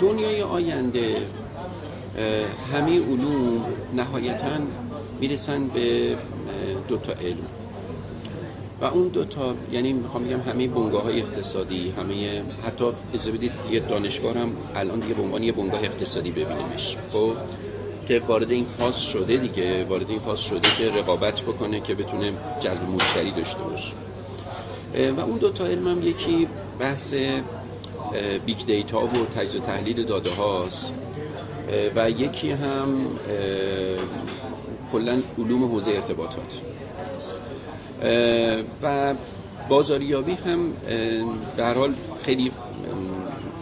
[0.00, 1.16] دنیای آینده
[2.72, 3.64] همه علوم
[3.96, 4.58] نهایتا
[5.20, 6.16] می‌رسن به
[6.88, 7.46] دو تا علم.
[8.80, 12.84] و اون دوتا یعنی می‌خوام بگم همه بنگاه های اقتصادی همه حتی
[13.14, 16.96] اجازه بدید یه دانشگاه هم الان دیگه به عنوان یه بنگاه اقتصادی ببینیمش.
[17.12, 17.32] خب
[18.08, 22.32] که وارد این فاز شده دیگه وارد این فاز شده که رقابت بکنه که بتونه
[22.60, 23.92] جذب مشتری داشته باشه.
[25.16, 26.48] و اون دوتا علم هم یکی
[26.78, 27.14] بحث
[28.46, 30.92] big data و تجزیه تحلیل داده هاست.
[31.96, 33.06] و یکی هم
[34.92, 36.60] کلا علوم حوزه ارتباطات.
[38.82, 39.14] و
[39.68, 40.72] بازاریابی هم
[41.56, 42.52] در حال خیلی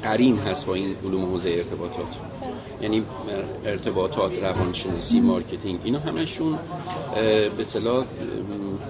[0.02, 2.14] قرین هست با این علوم حوزه ارتباطات.
[2.82, 3.02] یعنی
[3.64, 6.58] ارتباطات روانشناسی marketing اینا همشون
[7.56, 8.04] به صلاح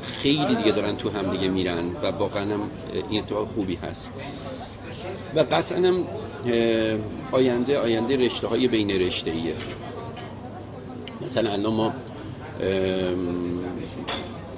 [0.03, 2.71] خیلی دیگه دارن تو هم دیگه میرن و واقعا هم
[3.11, 4.11] این اتفاق خوبی هست.
[5.35, 6.05] و قطعا هم
[7.33, 9.55] آینده آینده رشته های بین رشته ایه
[11.23, 11.93] مثلا الان ما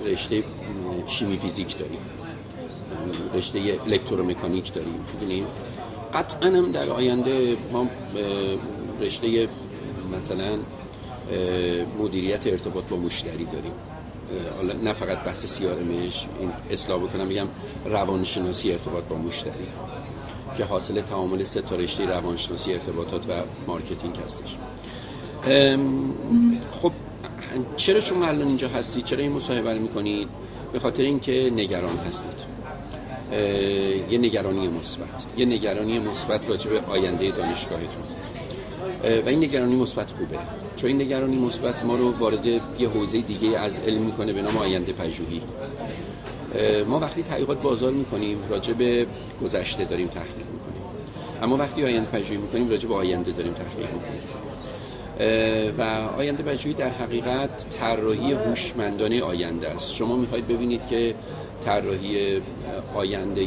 [0.06, 0.44] رشته
[1.06, 1.98] شیمی فیزیک داریم.
[3.34, 4.94] رشته الکترومکانیک داریم.
[5.14, 5.46] می‌دونیم
[6.14, 7.86] قطعا هم در آینده ما
[9.00, 9.48] رشته
[10.16, 10.58] مثلا
[11.98, 13.72] مدیریت ارتباط با مشتری داریم.
[14.56, 17.46] حالا نه فقط بحث CRM ش این اصلاح بکنم میگم
[17.84, 19.52] روانشناسی ارتباط با مشتری.
[20.56, 21.76] که حاصل تعامل سه تا
[22.08, 23.32] روانشناسی ارتباطات و
[23.66, 24.56] marketing هستش.
[26.82, 26.92] خب
[27.76, 30.28] چرا شما الان اینجا هستید؟ چرا این مصاحبه رو می‌کنید؟
[30.72, 32.50] به خاطر اینکه نگران هستید.
[34.10, 35.22] یه نگرانی مثبت.
[35.36, 38.02] یه نگرانی مثبت راجع به آینده دانشگاهتون.
[39.24, 40.38] و این نگرانی مثبت خوبه.
[40.76, 44.56] چون این نگرانی مثبت ما رو وارد یه حوزه دیگه از علم می‌کنه به نام
[44.56, 45.42] آینده پژوهی.
[46.88, 49.06] ما وقتی تحقیقات بازار می‌کنیم راجع به
[49.42, 50.82] گذشته داریم تحقیق می‌کنیم.
[51.42, 54.22] اما وقتی آینده پژوهی می‌کنیم راجع به آینده داریم تحقیق می‌کنیم.
[55.78, 55.82] و
[56.18, 59.94] آینده پژوهی در حقیقت طراحی هوشمندانه آینده است.
[59.94, 61.14] شما می‌خواید ببینید که
[61.64, 62.42] طراحی
[62.94, 63.44] آینده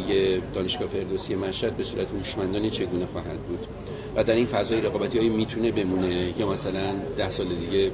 [0.54, 3.68] دانشگاه فردوسی مشهد به صورت هوشمندانه چگونه خواهد بود؟
[4.16, 7.92] و در این فضای رقابتی های می‌تونه بمونه یا مثلا ده سال دیگه؟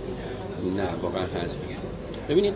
[0.78, 1.58] نه واقعا هست.
[2.30, 2.53] ببینید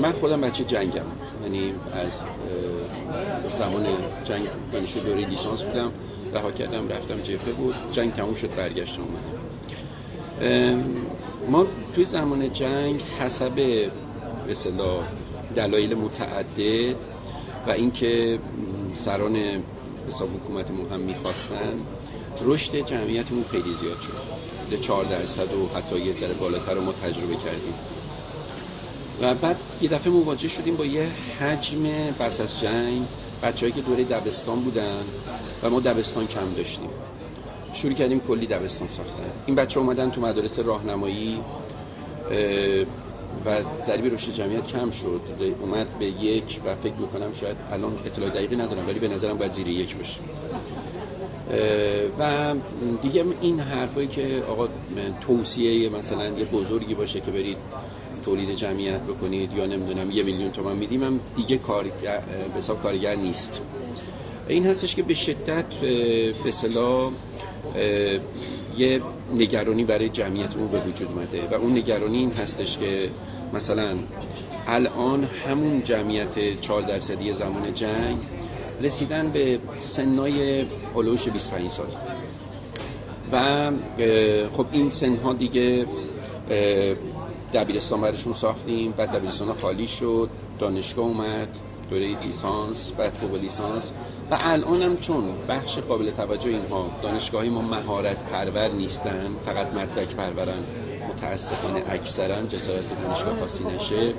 [0.00, 1.02] من خودم بچه جنگم.
[1.42, 2.22] یعنی از
[3.58, 3.86] زمان
[4.24, 4.42] جنگ
[4.72, 5.92] دانشجو دوره لیسانس بودم
[6.34, 10.84] رها کردم رفتم جبهه بود جنگ تموم شد برگشتم اومدم.
[11.48, 13.90] ما توی زمان جنگ حسب به
[15.56, 16.96] دلایل متعدد
[17.66, 18.38] و اینکه
[18.94, 19.36] سران
[20.08, 21.72] حساب حکومت هم می‌خواستن
[22.44, 24.38] رشد جمعیتمون خیلی زیاد شد.
[24.80, 27.74] 4 درصد و حتی یه ذره بالاتر رو ما تجربه کردیم.
[29.22, 31.06] و بعد یه دفعه مواجه شدیم با یه
[31.40, 31.82] حجم
[32.18, 33.02] پس از جنگ.
[33.42, 35.04] بچه‌ای که دوره دبستان بودن
[35.62, 36.88] و ما دبستان کم داشتیم.
[37.74, 39.30] شروع کردیم کلی دبستان ساختن.
[39.46, 41.38] این بچه اومدن تو مدارس راهنمایی
[43.46, 43.56] و
[43.86, 45.20] ضریب رشد جمعیت کم شد.
[45.62, 49.52] اومد به یک و فکر می‌کنم شاید الان اطلاع دقیقی ندارم ولی به نظرم باید
[49.52, 50.20] زیر یک بشه
[52.18, 52.54] و
[53.02, 54.68] دیگه این حرفایی که آقا
[55.20, 57.56] توصیه مثلا یه بزرگی باشه که برید
[58.24, 62.22] تولید جمعیت بکنید یا نمی‌دونم یه میلیون تومن میدیم هم دیگه کارگر
[62.54, 63.60] به کارگر نیست.
[64.48, 65.64] این هستش که به شدت
[66.44, 66.52] به
[68.78, 69.00] یه
[69.34, 71.48] نگرانی برای جمعیتمون به وجود اومده.
[71.50, 73.10] و اون نگرانی این هستش که
[73.52, 73.88] مثلا
[74.66, 78.16] الان همون جمعیت 4 درصدی زمان جنگ
[78.82, 81.86] رسیدن به سنای هلوش 25 سال.
[83.32, 83.70] و
[84.56, 85.86] خب این سنها دیگه
[87.54, 91.48] دبیرستان برشون ساختیم بعد دبیرستان خالی شد دانشگاه اومد
[91.90, 93.92] دوره لیسانس بعد فوق لیسانس.
[94.30, 100.14] و الان هم چون بخش قابل توجه اینها دانشگاهی ما مهارت پرور نیستن فقط مدرک
[100.14, 100.64] پرورن
[101.08, 104.14] متاسفانه اکثرا جسارت به دانشگاه خاصی نشه.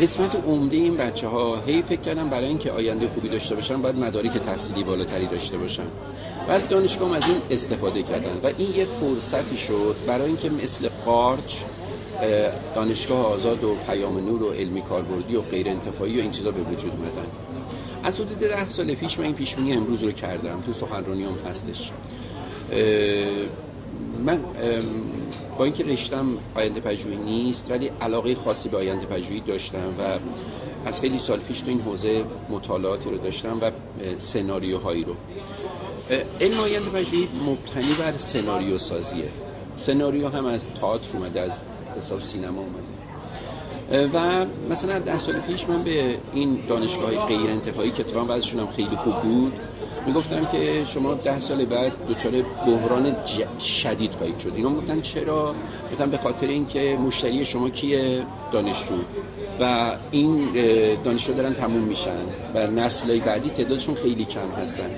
[0.00, 3.96] قسمت عمده این بچه ها هی فکر کردم برای اینکه آینده خوبی داشته باشن باید
[3.96, 5.86] مدارک تحصیلی بالاتری داشته باشن.
[6.48, 11.56] بعد دانشگاه از این استفاده کردن و این یک فرصتی شد برای اینکه مثل قارچ
[12.74, 16.60] دانشگاه آزاد و پیام نور و علمی کاربردی و غیر انتفاعی و این چیزا به
[16.60, 17.26] وجود اومدن.
[18.04, 20.62] از حدود ده سال پیش من این پیشمونی امروز رو کردم.
[20.66, 21.90] تو سخنرانی هم هستش
[24.24, 24.40] من
[25.58, 30.18] با اینکه رشتم آینده پژوهی نیست ولی علاقه خاصی به آینده پژوهی داشتم و
[30.88, 33.70] از خیلی سال پیش تو این حوزه مطالعاتی رو داشتم و
[34.18, 35.14] سناریوهایی رو.
[36.40, 39.28] علم آینده پژوهی مبتنی بر سناریو سازیه
[39.76, 41.58] سناریو هم از تئاتر اومده از
[41.98, 44.08] حساب سینما اومده.
[44.14, 48.66] و مثلا ده سال پیش من به این دانشگاه غیر انتفاعی که اتفاقا بعضشون هم
[48.66, 49.52] خیلی خوب بود
[50.06, 52.32] می‌گفتم که شما ده سال بعد دچار
[52.66, 53.16] بحران
[53.60, 54.52] شدید خواهید شد.
[54.56, 55.54] اینا گفتن چرا؟
[55.92, 58.22] گفتم به خاطر اینکه مشتری شما کیه؟
[58.52, 58.94] دانشجو.
[59.60, 60.48] و این
[61.04, 62.24] دانشجو دارن تموم میشن
[62.54, 64.90] و نسلهای بعدی تعدادشون خیلی کم هستن.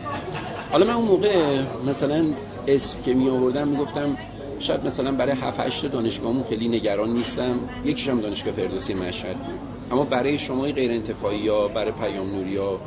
[0.72, 2.24] حالا من اون موقع مثلا
[2.68, 4.16] اسم که می آوردم می‌گفتم
[4.60, 7.58] شاید مثلا برای 7 8 دانشگاهمون خیلی نگران نیستم.
[7.84, 9.58] یکیش هم دانشگاه فردوسی مشهد بود.
[9.92, 12.80] اما برای شما غیر انتفاعی یا برای پیام نوری یا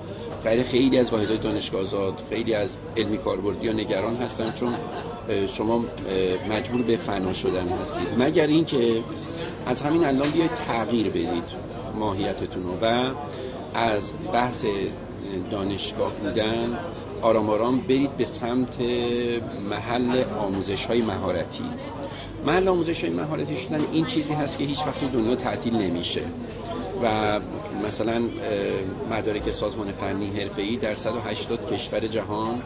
[0.44, 4.74] برای خیلی از واحدهای دانشگاه آزاد خیلی از علمی کاربردی یا نگران هستم چون
[5.48, 5.86] شما
[6.50, 8.08] مجبور به فنا شدن هستید.
[8.18, 9.04] مگر اینکه
[9.66, 11.44] از همین الان بیاید تغییر بدید
[12.00, 13.12] ماهیتتون رو و
[13.74, 14.66] از بحث
[15.52, 16.80] دانشگاه بودن
[17.24, 18.81] آرام آرام برید به سمت
[19.70, 21.64] محل آموزش های مهارتی.
[22.46, 26.22] محل آموزش های مهارتی شدن این چیزی هست که هیچ وقت دنیا تعطیل نمیشه.
[27.04, 27.40] و
[27.88, 28.22] مثلا
[29.12, 32.62] مدارک سازمان فنی حرفه‌ای در 180 کشور جهان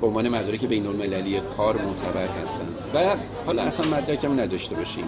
[0.00, 2.76] به عنوان مدارک بین المللی کار معتبر هستند.
[2.94, 3.16] و
[3.46, 5.04] حالا اصلا مدرک هم نداشته باشیم.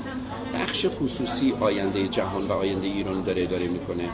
[0.55, 4.05] بخش خصوصی آینده جهان و آینده ایران داره اداره می‌کنه.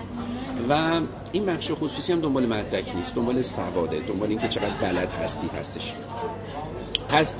[0.68, 1.00] و
[1.32, 5.92] این بخش خصوصی هم دنبال مدرک نیست دنبال سواده دنبال اینکه چقدر بلد هستی هستش.
[7.08, 7.34] پس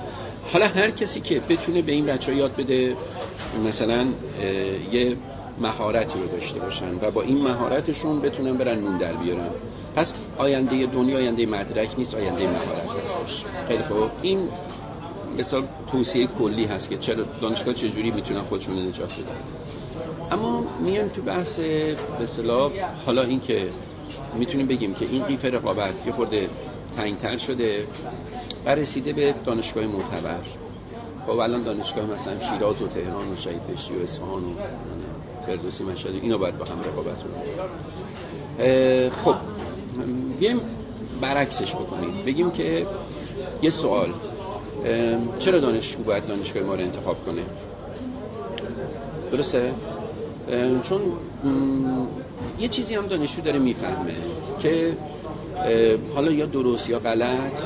[0.52, 2.96] حالا هر کسی که بتونه به این بچه یاد بده
[3.68, 4.06] مثلا
[4.92, 5.16] یه
[5.60, 9.48] مهارتی رو داشته باشن و با این مهارتشون بتونن برن نون در بیارن.
[9.96, 13.44] پس آینده دنیا آینده مدرک نیست آینده مهارت هستش.
[13.68, 14.10] خیلی خوب.
[14.22, 14.48] این
[15.38, 15.62] مثال
[15.92, 19.36] توصیه کلی هست که چرا دانشگاه چجوری می‌تونن خودشون نجات بدن.
[20.32, 22.26] اما میان تو بحث به
[23.06, 23.68] حالا این که
[24.34, 26.48] می‌تونیم بگیم که این قیف رقابت یه خورده
[26.96, 27.86] تنگتر شده
[28.66, 30.40] و رسیده به دانشگاه معتبر.
[31.26, 34.52] خب الان دانشگاه مثلا شیراز و تهران و شهید بشی و اصفهان و
[35.46, 37.16] فردوسی مشهد اینا باید با هم رقابت
[39.24, 39.34] خب
[40.40, 40.60] بیایم
[41.20, 42.22] برعکسش بکنیم.
[42.26, 42.86] بگیم که
[43.62, 44.08] یه سوال
[45.38, 47.42] چرا دانشجو باید دانشگاه ما رو انتخاب کنه؟
[49.32, 49.72] درسته؟
[50.82, 51.00] چون
[52.60, 54.14] یه چیزی هم دانشجو داره می‌فهمه
[54.62, 54.92] که
[56.14, 57.58] حالا یا درست یا غلط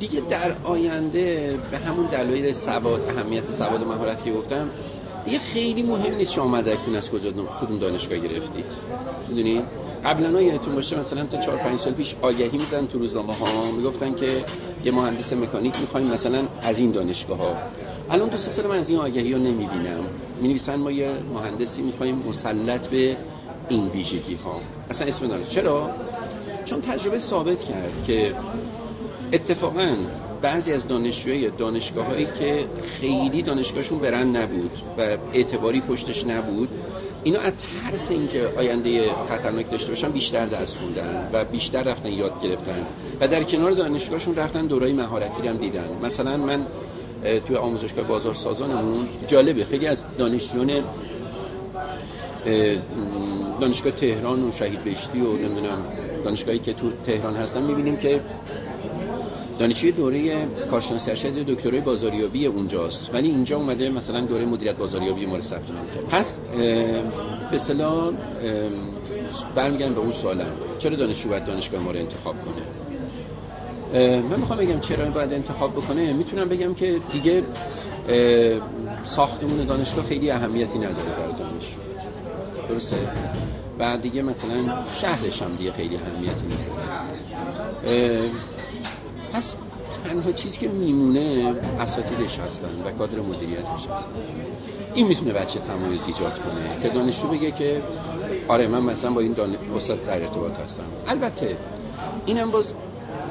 [0.00, 4.70] دیگه در آینده به همون دلایل سواد اهمیت سواد و مهارت که گفتم
[5.24, 8.64] دیگه خیلی مهم نیست شما مدرکتون از کجا کدوم دانشگاه گرفتید.
[9.28, 9.62] می‌دونید
[10.04, 14.14] قبلا یادتون باشه مثلا تا 4 5 سال پیش آگهی می‌زنن تو روزنامه ها می‌گفتن
[14.14, 14.44] که
[14.84, 17.56] یه مهندس مکانیک می‌خوایم مثلا از این دانشگاه ها
[18.10, 20.04] الان دو سال من از این آگهی ها نمی‌بینم.
[20.42, 23.16] می نویسن ما یه مهندسی می‌خوایم مسلط به
[23.68, 24.60] این ویژگی ها
[24.90, 25.90] اصلا اسم دانش چرا؟
[26.64, 28.34] چون تجربه ثابت کرد که
[29.32, 29.88] اتفاقا
[30.42, 32.64] بعضی از دانشجوی دانشگاه هایی که
[33.00, 36.68] خیلی دانشگاهشون برند نبود و اعتباری پشتش نبود
[37.24, 37.52] اینا از
[37.90, 42.86] ترس اینکه آینده خطرناک داشته باشن بیشتر درس خوندن و بیشتر رفتن یاد گرفتن
[43.20, 45.88] و در کنار دانشگاهشون رفتن دورای مهارتی هم دیدن.
[46.02, 46.66] مثلا من
[47.46, 49.64] توی آموزشگاه بازار سازانمون جالبه.
[49.64, 50.84] خیلی از دانشجویان
[53.60, 55.84] دانشگاه تهران و شهید بهشتی و نمی‌دونم
[56.24, 58.20] دانشگاهی که تو تهران هستن می‌بینیم که
[59.58, 63.14] دانشجوی دوره کارشناسی ارشد دکترای بازاریابی اونجاست.
[63.14, 66.04] ولی اینجا اومده مثلا دوره مدیریت بازاریابی ما رو ثبت نام کرد.
[66.04, 67.02] پس به
[67.52, 68.12] اصطلاح
[69.54, 70.52] برمیگردم به اون سوالم.
[70.78, 72.62] چرا دانشجو باید دانشگاه ما رو انتخاب کنه؟
[73.94, 76.12] من می‌خوام بگم چرا باید انتخاب بکنه.
[76.12, 77.42] می‌تونم بگم که دیگه
[79.04, 81.80] ساختمون دانشگاه خیلی اهمیتی نداره برای دانشجو
[82.68, 82.96] درسته؟
[83.78, 88.30] و دیگه مثلا شهرش هم دیگه خیلی اهمیتی نداره.
[89.32, 89.54] پس
[90.04, 94.10] تنها چیزی که میمونه اساتیدش هستن و کادر مدیریتش هستن.
[94.94, 97.82] این می‌تونه بچه تمایز ایجاد کنه که دانشجو بگه که
[98.48, 99.56] آره من مثلا با این دان...
[99.76, 100.82] استاد در ارتباط هستم.
[101.08, 101.56] البته
[102.26, 102.72] اینم باز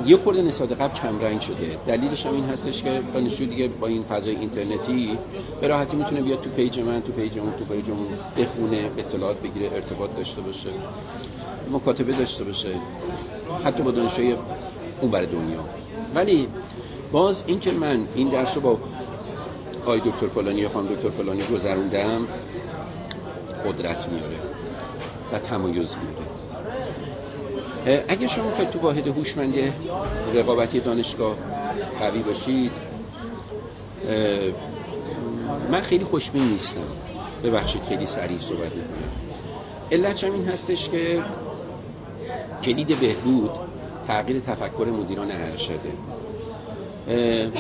[0.08, 1.78] یه خورده نسبت قبل کم رنگ شده.
[1.88, 5.18] دلیلش هم این هستش که دانشجو دیگه با این فضای اینترنتی
[5.62, 9.42] به راحتی می‌تونه بیاد تو page من تو page اون تو page اون بخونه اطلاعات
[9.42, 10.70] بگیره ارتباط داشته باشه
[11.72, 12.70] مکاتبه داشته باشه
[13.66, 14.36] حتی با دانشجوی
[15.02, 15.60] اون برای دنیا.
[16.16, 16.48] ولی
[17.12, 18.78] باز اینکه من این درس رو با
[19.86, 22.28] آقای دکتر فلانی یا خانم دکتر فلانی گذروندم
[23.66, 24.38] قدرت میاره
[25.34, 26.27] و تمایز میاره.
[28.08, 29.54] اگه شما که تو واحد هوشمند
[30.34, 31.36] رقابتی دانشگاه
[32.00, 32.72] قوی باشید
[35.72, 36.82] من خیلی خوشبین نیستم.
[37.44, 39.12] ببخشید خیلی سریع صحبت می‌کنم.
[39.92, 41.24] علت این هستش که
[42.64, 43.50] کلید بهبود
[44.08, 45.92] تغییر تفکر مدیران ارشده.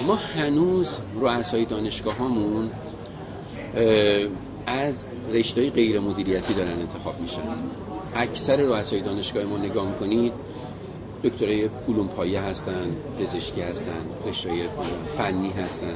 [0.07, 2.71] ما هنوز رؤسای دانشگاه هامون
[4.67, 5.03] از
[5.33, 7.41] رشته غیر مدیریتی دارن انتخاب میشن.
[8.17, 10.33] اکثر رؤسای دانشگاه ما نگاه می‌کنید
[11.23, 14.49] دکترای علوم پایه هستن پزشکی هستن رشته
[15.17, 15.95] فنی هستن.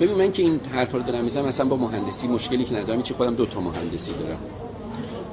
[0.00, 3.14] ببین من که این حرفا رو دارم می‌زنم مثلا با مهندسی مشکلی که ندارم چی
[3.14, 4.38] خودم دو تا مهندسی دارم.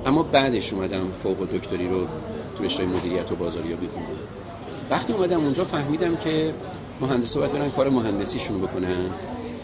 [0.05, 2.07] اما بعدش اومدم فوق دکتری رو
[2.57, 4.09] تو رشته مدیریت و بازاریابی خوندم
[4.89, 6.53] وقتی اومدم اونجا فهمیدم که
[7.01, 9.05] مهندسا باید برن کار مهندسیشون بکنن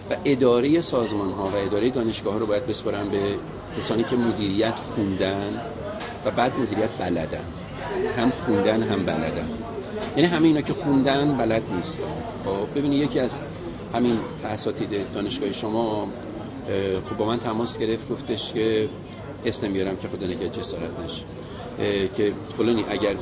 [0.10, 3.36] و اداره سازمان ها و اداره دانشگاه ها رو باید بسپارن به
[3.78, 5.62] کسانی که مدیریت خوندن
[6.26, 7.44] و بعد مدیریت بلدن.
[8.18, 9.50] هم خوندن هم بلدن.
[10.18, 12.04] یعنی همه اینا که خوندن بلد نیستن.
[12.46, 13.40] خب ببینید یکی از
[13.94, 16.08] همین اساتید دانشگاه شما
[17.10, 18.90] خب با من تماس گرفت گفتش که
[19.46, 21.24] اسم نمیارم که خدا نگه جسارت نشه.
[22.18, 23.14] که فلانی اگر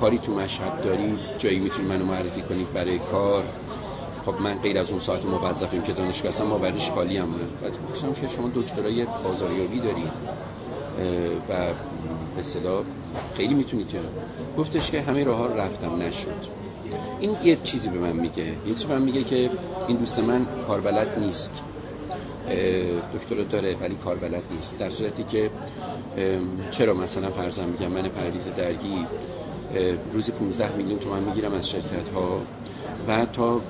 [0.00, 3.44] کاری تو مشهد داری جایی می‌تونی منو معرفی کنید برای کار.
[4.26, 7.28] خب من غیر از اون ساعت موظفیم که دانشگاه هستم ما برایش خالی هم
[7.62, 10.10] بعد گفتم که شما دکترای بازاریابی دارید.
[11.48, 11.54] و
[12.36, 12.84] به صدا
[13.36, 13.86] خیلی می‌تونید
[14.58, 16.56] گفتش که همه راه ها رفتم نشد.
[17.20, 18.44] این یه چیزی به من میگه.
[18.44, 19.50] یه چیزی به من میگه که
[19.88, 21.62] این دوست من کاربلد نیست.
[23.14, 24.78] دکتر داره ولی کاربلد نیست.
[24.78, 25.50] در صورتی که
[26.70, 29.06] چرا مثلا فرضم میگم من پرویز درگی
[30.12, 32.40] روزی 15 میلیون تومن می‌گیرم از شرکت ها
[33.08, 33.60] و تا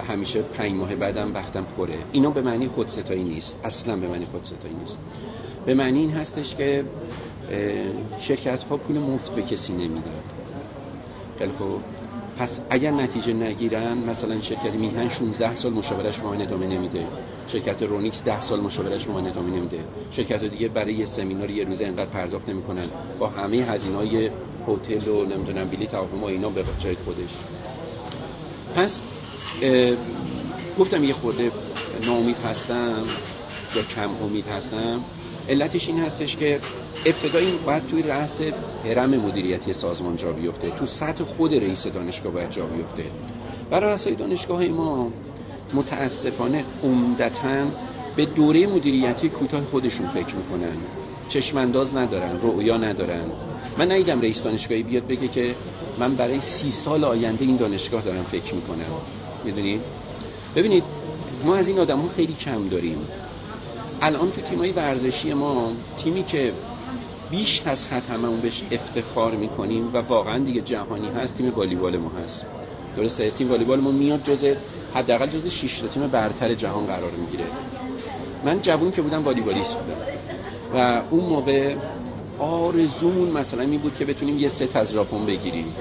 [0.00, 1.98] همیشه پنج ماه بعدم وقتم پره.
[2.12, 3.56] اینا به معنی خودستایی نیست.
[3.64, 4.96] اصلا به معنی خودستایی نیست.
[5.66, 6.84] به معنی این هستش که
[8.18, 10.22] شرکت ها پول مفت به کسی نمیدن.
[11.38, 11.52] خیلی
[12.38, 17.06] پس اگر نتیجه نگیرن مثلا شرکت میهن 16 سال مشاورش ما ادامه نمیده.
[17.48, 19.78] شرکت رونیکس 10 سال مشاورش ما ادامه نمیده.
[20.10, 22.86] شرکت دیگه برای یه سمینار یه روزه انقدر پرداخت نمی‌کنن.
[23.18, 24.30] با همه هزینه‌های
[24.68, 27.36] هتل و نمی‌دونم بلیط هواپیما اینا به جای خودش.
[28.76, 29.00] پس
[30.78, 31.50] گفتم یه خورده
[32.06, 33.04] ناامید هستم
[33.76, 35.00] یا کم امید هستم
[35.48, 36.60] علتش این هستش که
[37.06, 38.40] ابتدا این باید توی رأس
[38.84, 43.04] هرم مدیریتی سازمان جا بیفته تو سطح خود رئیس دانشگاه باید جا بیفته.
[43.70, 45.10] برای رأسای دانشگاه ما
[45.74, 47.66] متاسفانه عمدتا
[48.16, 50.76] به دوره مدیریتی کوتاه خودشون فکر می‌کنن.
[51.28, 53.30] چشمانداز ندارن رؤیا ندارن.
[53.78, 55.54] من نیدم رئیس دانشگاهی بیاد بگه که
[55.98, 59.00] من برای سی سال آینده این دانشگاه دارم فکر می‌کنم.
[59.44, 59.80] می‌دونید
[60.56, 60.84] ببینید
[61.44, 62.98] ما از این آدم ها خیلی کم داریم.
[64.02, 65.72] الان تو تیمای ورزشی ما
[66.04, 66.52] تیمی که
[67.30, 72.10] بیش از حد هممون بهش افتخار می‌کنیم و واقعا دیگه جهانی هست تیم والیبال ما
[72.24, 72.42] هست.
[72.96, 74.44] درسته؟ تیم والیبال ما میاد جز
[74.94, 77.44] حداقل جز 6 تا تیم برتر جهان قرار می‌گیره.
[78.44, 79.96] من جوون که بودم والیبالیست بودم.
[80.74, 81.74] و اون موقع
[82.38, 85.74] آرزومون مثلا می بود که بتونیم یه ست از ژاپن بگیریم.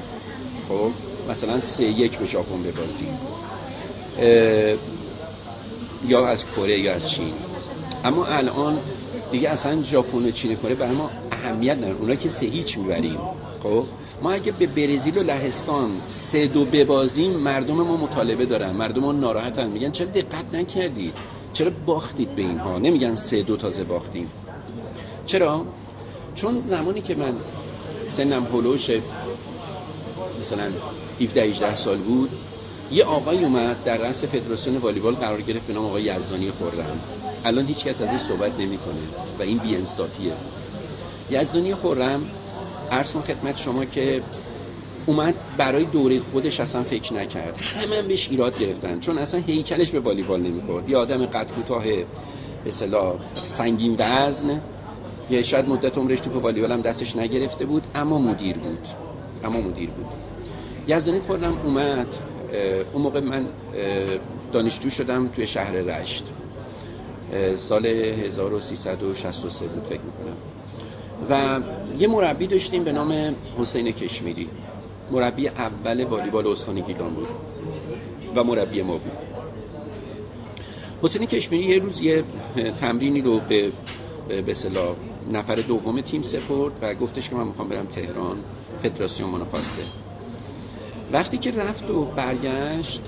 [0.69, 0.91] خب؟
[1.31, 3.17] مثلا سه یک به ژاپن ببازیم.
[6.07, 7.33] یا از کره یا از چین.
[8.05, 8.77] اما الان
[9.31, 13.19] دیگه اصلا ژاپن و چین کره برای ما اهمیت نداره اونا که سه هیچ می‌بریم.
[13.63, 13.85] خب؟
[14.21, 18.71] ما اگه به برزیل و لهستان سه دو ببازیم مردم ما مطالبه دارن.
[18.71, 19.67] مردم ما ناراحتن.
[19.67, 21.13] میگن چرا دقت نکردید؟
[21.53, 24.31] چرا باختید به اینها؟ نمیگن سه دو تازه باختیم.
[25.25, 25.65] چرا؟
[26.35, 27.33] چون زمانی که من
[28.09, 28.89] سنم هلوش
[30.41, 30.63] مثلا
[31.21, 32.29] 17 18 سال بود
[32.91, 36.99] یه آقای اومد در رأس فدراسیون والیبال قرار گرفت به نام آقای یزدانی خورم
[37.45, 39.01] الان هیچ کس ازش صحبت نمی‌کنه
[39.39, 40.33] و این بی‌انصافیه.
[41.31, 42.21] یزدانی خورم.
[42.91, 44.23] عرض خدمت شما که
[45.05, 47.61] اومد برای دوره خودش اصلا فکر نکرد.
[47.61, 48.99] همه هم بهش ایراد گرفتن.
[48.99, 50.89] چون اصلا هیکلش به والیبال نمی‌خورد.
[50.89, 52.05] یه آدم قد کوتاه به
[52.67, 53.15] اصطلاح
[53.47, 54.61] سنگین وزن
[55.29, 58.87] یه شاید مدت عمرش تو والیبال هم دستش نگرفته بود اما مدیر بود.
[59.43, 60.05] اما مدیر بود.
[60.87, 62.07] یزدانی خورم اومد.
[62.93, 63.47] اون موقع من
[64.53, 66.25] دانشجو شدم توی شهر رشت.
[67.55, 70.35] سال 1363 بود فکر می‌کنم.
[71.29, 71.59] و
[71.99, 74.49] یه مربی داشتیم به نام حسین کشمیری.
[75.11, 77.27] مربی اول والیبال استان گیلان بود
[78.35, 79.11] و مربی ما بود.
[81.01, 82.23] حسین کشمیری یه روز یه
[82.77, 83.71] تمرینی رو به
[84.45, 84.53] به
[85.31, 88.37] نفر دوم تیم سپورت و گفتش که من می‌خوام برم تهران
[88.83, 89.83] فدراسیون منو خواسته
[91.11, 93.01] وقتی که رفت و برگشت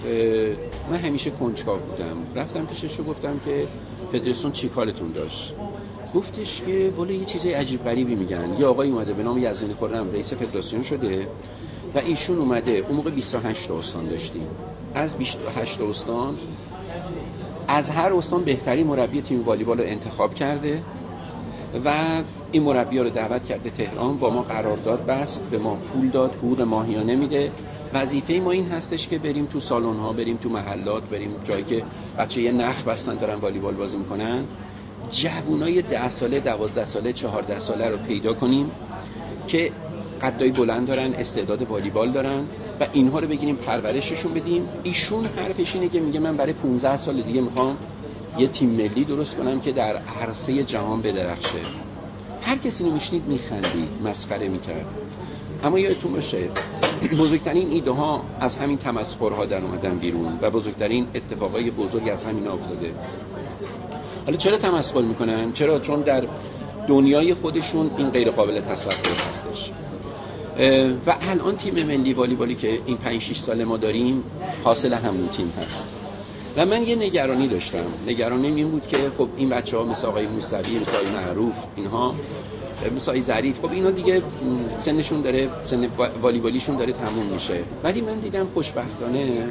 [0.92, 2.18] من همیشه کنجکاو بودم.
[2.36, 3.68] رفتم پیشش رو گفتم که
[4.12, 5.54] فدراسیون چی کارتون داشت؟
[6.16, 8.56] گفتش که ولی یه چیزای عجیب غریبی میگن.
[8.60, 11.28] یه آقای اومده به نام یزدانی خورم رئیس فدراسیون شده
[11.96, 12.72] و ایشون اومده.
[12.72, 14.48] اون موقع 28 استان داشتیم.
[14.96, 16.36] از 28 استان
[17.68, 20.82] از هر استان بهتری مربی تیم والیبال رو انتخاب کرده
[21.86, 21.92] و
[22.52, 26.62] این مربی رو دعوت کرده تهران با ما قرارداد بست به ما پول داد حقوق
[26.62, 27.52] ماهیانه میده.
[27.96, 31.84] وظیفه ما این هستش که بریم تو سالن ها بریم تو محلات بریم جایی که
[32.18, 34.44] بچه یه نخ بستن دارن والیبال بازی می‌کنن.
[35.12, 38.72] جوانای ده ساله دوازده ساله چهارده ساله رو پیدا کنیم
[39.48, 39.72] که
[40.22, 42.40] قدای بلند دارن استعداد والیبال دارن
[42.80, 44.68] و اینها رو بگیریم پرورششون بدیم.
[44.84, 47.78] ایشون حرفش اینه که میگه من برای 15 سال دیگه می‌خوام
[48.38, 51.60] یه تیم ملی درست کنم که در عرصه جهان بدرخشه.
[52.42, 54.86] هر کسی رو میشنید میخندید مسخره می‌کرد.
[55.64, 56.50] اما یادتون باشه
[57.08, 62.48] بزرگترین ایده ها از همین تمسخرها در اومدن بیرون و بزرگترین اتفاقای بزرگ از همین
[62.48, 62.92] افتاده.
[64.26, 66.24] حالا چرا تمسخر می‌کنن؟ چرا؟ چون در
[66.88, 68.94] دنیای خودشون این غیر قابل تصور
[69.30, 69.72] هستش.
[71.08, 74.24] و الان تیم ملی والیبالی که این 5 6 سال ما داریم
[74.64, 75.88] حاصل همون تیم هست.
[76.58, 77.86] و من یه نگرانی داشتم.
[78.08, 82.16] نگرانی این بود که خب این بچه ها مثل آقای موسوی مثل آقای معروف اینها
[82.96, 83.60] مثل ظریف.
[83.60, 84.22] خب اینا دیگه
[84.79, 85.88] سنشون داره سن
[86.22, 87.63] والیبالیشون داره تموم میشه.
[87.84, 89.44] ولی من دیدم خوشبختانه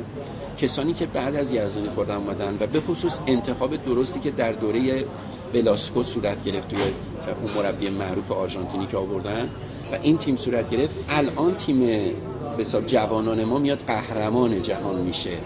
[0.58, 5.04] کسانی که بعد از یزدانی خوردن اومدن و به خصوص انتخاب درستی که در دوره
[5.52, 6.78] بلاسکو صورت گرفت توی
[7.42, 9.44] اون مربی معروف آرژانتینی که آوردن
[9.92, 11.78] و این تیم صورت گرفت الان تیم
[12.56, 15.38] به جوانان ما میاد قهرمان جهان میشه.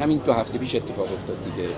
[0.00, 1.68] همین دو هفته پیش اتفاق افتاد دیگه.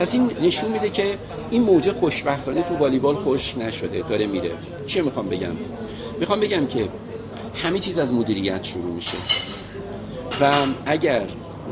[0.00, 1.04] پس این نشون میده که
[1.50, 4.50] این موجه خوشبختانه تو والیبال خوش نشده داره میره.
[4.86, 5.56] چه می‌خوام بگم؟
[6.20, 6.88] می‌خوام بگم که
[7.54, 9.16] همه چیز از مدیریت شروع میشه.
[10.40, 10.52] و
[10.86, 11.22] اگر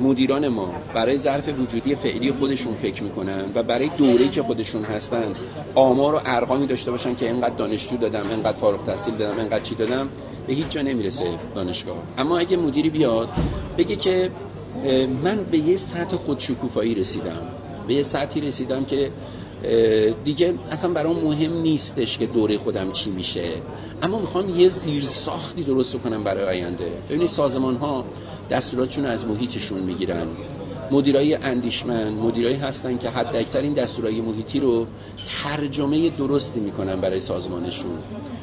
[0.01, 5.33] مدیران ما برای ظرف وجودی فعلی خودشون فکر می‌کنن و برای دوره که خودشون هستن
[5.75, 9.75] آمار و ارقامی داشته باشن که اینقدر دانشجو دادم اینقدر فارغ تحصیل دادم اینقدر چی
[9.75, 10.09] دادم
[10.47, 11.97] به هیچ جا نمی‌رسه دانشگاه.
[12.19, 13.29] اما اگه مدیری بیاد
[13.79, 14.31] بگه که
[15.25, 17.43] من به یه سطح خودشکوفایی رسیدم.
[17.89, 19.11] به یه سطحی رسیدم که
[20.25, 23.51] دیگه اصلا برام مهم نیستش که دوره خودم چی میشه.
[24.03, 26.93] اما می‌خوام یه زیر ساختی درست کنم برای آینده.
[27.09, 28.05] ببینید سازمان ها
[28.51, 30.27] دستوراتشون از محیطشون می‌گیرن.
[30.91, 34.87] مدیرای اندیشمند مدیرایی هستن که حد اکثر این دستورای محیطی رو
[35.43, 37.99] ترجمه درستی می‌کنن برای سازمانشون.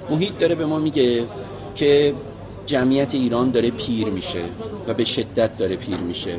[0.09, 1.23] محیط داره به ما میگه
[1.75, 2.13] که
[2.65, 4.41] جمعیت ایران داره پیر میشه
[4.87, 6.35] و به شدت داره پیر میشه.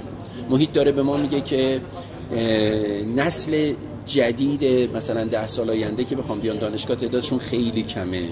[0.51, 1.81] محیط داره به ما میگه که
[3.17, 3.73] نسل
[4.07, 8.23] جدید مثلا ده سال آینده که بخوام بیان دانشگاه تعدادشون خیلی کمه.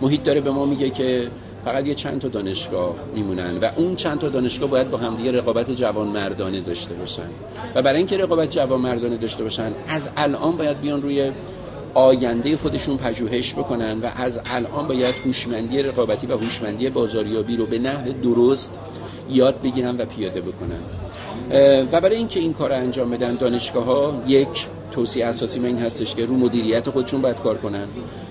[0.00, 1.28] محیط داره به ما میگه که
[1.64, 5.70] فقط یه چند تا دانشگاه میمونن و اون چند تا دانشگاه باید با همدیگه رقابت
[5.70, 7.28] جوان مردانه داشته باشن.
[7.74, 11.32] و برای اینکه رقابت جوان مردانه داشته باشن از الان باید بیان روی
[11.94, 17.78] آینده خودشون پژوهش بکنن و از الان باید هوشمندی رقابتی و هوشمندی بازاریابی رو به
[17.78, 18.74] نحو درست
[19.30, 20.80] یاد بگیرن و پیاده بکنن.
[21.92, 26.14] و برای اینکه این کار انجام بدن دانشگاه ها یک توصیه اساسی من این هستش
[26.14, 27.86] که رو مدیریت خودشون باید کار کنن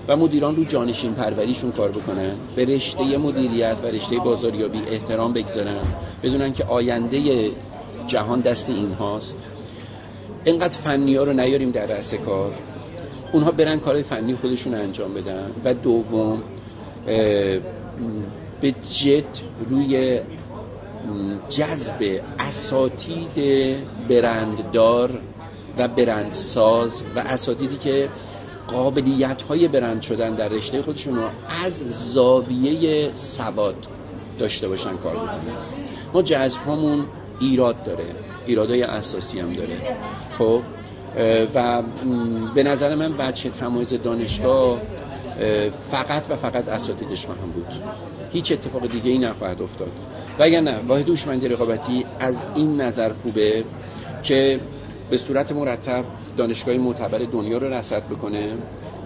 [0.08, 5.80] و مدیران رو جانشین پروریشون کار بکنن به رشته مدیریت و رشته بازاریابی احترام بگذارن
[6.22, 7.50] بدونن که آینده
[8.06, 9.38] جهان دست این هاست
[10.44, 12.50] اینقدر فنی ها رو نیاریم در رأس کار.
[13.32, 15.50] اونها برن کار فنی خودشون انجام بدن.
[15.64, 16.42] و دوم
[18.60, 19.24] به جد
[19.70, 20.20] روی
[21.48, 23.36] جذب اساتید
[24.08, 25.20] برنددار
[25.78, 28.08] و برندساز و اساتیدی که
[28.68, 31.22] قابلیت های برند شدن در رشته خودشون رو
[31.64, 31.78] از
[32.12, 33.86] زاویه سواد
[34.38, 35.38] داشته باشن کار بکنن
[36.12, 37.06] ما جذب همون
[37.40, 38.04] ایراد داره
[38.46, 39.76] ایرادای اساسی هم داره.
[40.38, 40.60] خب
[41.54, 41.82] و
[42.54, 44.78] به نظر من بچه تمایز دانشگاه
[45.90, 47.66] فقط و فقط اساتیدش خواهم بود.
[48.32, 49.92] هیچ اتفاق دیگه ای نخواهد افتاد.
[50.38, 53.64] و اگر نه واحد هوشمندی رقابتی از این نظر خوبه
[54.22, 54.60] که
[55.10, 56.04] به صورت مرتب
[56.36, 58.52] دانشگاه معتبر دنیا رو رصد بکنه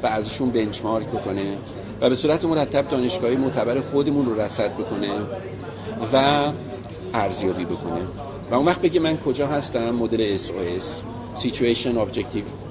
[0.03, 1.57] و ازشون بنچمارک بکنه
[2.01, 5.11] و به صورت مرتب دانشگاه معتبر خودمون رو رصد بکنه
[6.13, 6.53] و
[7.15, 8.01] ارزیابی بکنه.
[8.51, 10.85] و اون وقت بگه من کجا هستم؟ مدل SOS
[11.41, 12.62] Situation Objective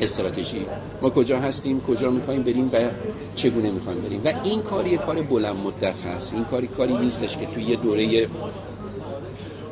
[0.00, 0.66] استراتژی.
[1.02, 2.88] ما کجا هستیم کجا می‌خوایم بریم و
[3.36, 4.20] چگونه می‌خوایم بریم.
[4.24, 6.34] و این کاری یه کار بلند مدت هست.
[6.34, 8.26] این کاری کاری نیستش که توی یه دوره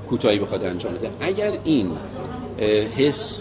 [0.09, 1.11] کوتاهی بخواد انجام بده.
[1.21, 1.91] اگر این
[2.97, 3.41] حس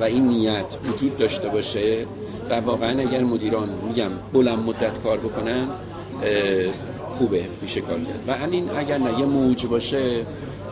[0.00, 2.06] و این نیت وجود داشته باشه
[2.50, 5.68] و واقعا اگر مدیران میگم بلند مدت کار بکنن
[7.18, 8.24] خوبه میشه کار کرد.
[8.28, 10.22] و این اگر نه یه موج باشه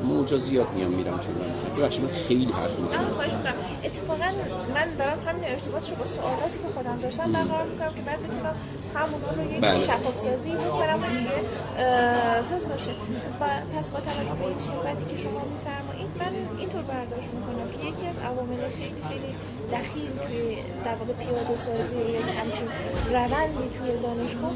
[0.04, 3.06] موجا زیاد میام میرم تو ببخشید من خیلی حرف می‌زنم.
[3.84, 4.24] اتفاقا
[4.74, 7.32] من دارم همین ارتباطش رو با سوالاتی که خودم داشتم.
[7.32, 8.54] برقرار می‌کنم که بعد بتونم
[8.94, 9.80] همون رو یک بله.
[9.80, 11.38] شفاف سازی بکنم و دیگه
[12.42, 12.90] ساز باشه.
[13.78, 15.89] پس با توجه به این صحبتی که شما میفرمایید
[16.20, 19.30] من اینطور برداشت می‌کنم که یکی از عوامل خیلی خیلی
[19.76, 22.68] دخیل توی در واقع پیاده سازی یک همچین
[23.16, 24.52] روندی توی دانشگاه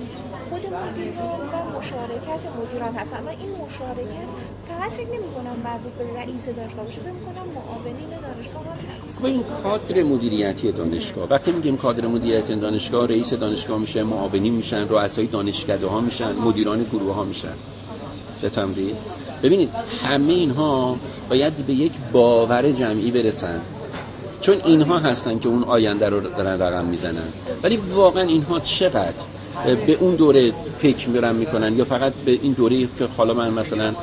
[0.48, 4.28] خود مدیران و مشارکت مدیران هستن و این مشارکت
[4.68, 8.78] فقط فکر نمی می‌کنم مربوط به رئیس دانشگاه باشه فکر می‌کنم معاونین دانشگاه هم
[9.18, 14.88] خب این کادر مدیریتی دانشگاه وقتی میگیم کادر مدیریتی دانشگاه رئیس دانشگاه میشه معاونین میشن
[14.88, 17.54] رؤسای دانشکده ها میشن مدیران گروه ها میشن.
[18.44, 18.96] بتمدید
[19.42, 19.68] ببینید
[20.04, 20.96] همه اینها
[21.30, 23.60] باید به یک باور جمعی برسن.
[24.40, 27.28] چون اینها هستن که اون آینده رو دارن رقم می‌زنن.
[27.62, 29.12] ولی واقعا اینها چقدر
[29.86, 33.94] به اون دوره فکر میرن می‌کنن یا فقط به این دوره که حالا من مثلا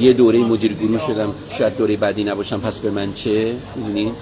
[0.00, 4.14] یه دوره مدیر گروه شدم شاید دوره بعدی نباشم پس به من چه؟ می‌دونید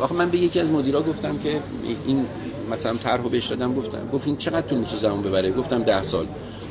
[0.00, 1.60] آخه من به یکی از مدیرا گفتم که
[2.06, 2.26] این
[2.72, 6.04] مثلا طرح رو بهش دادم گفتم گفت این چقدر طول میشه زمان ببره؟ گفتم ده
[6.04, 6.26] سال.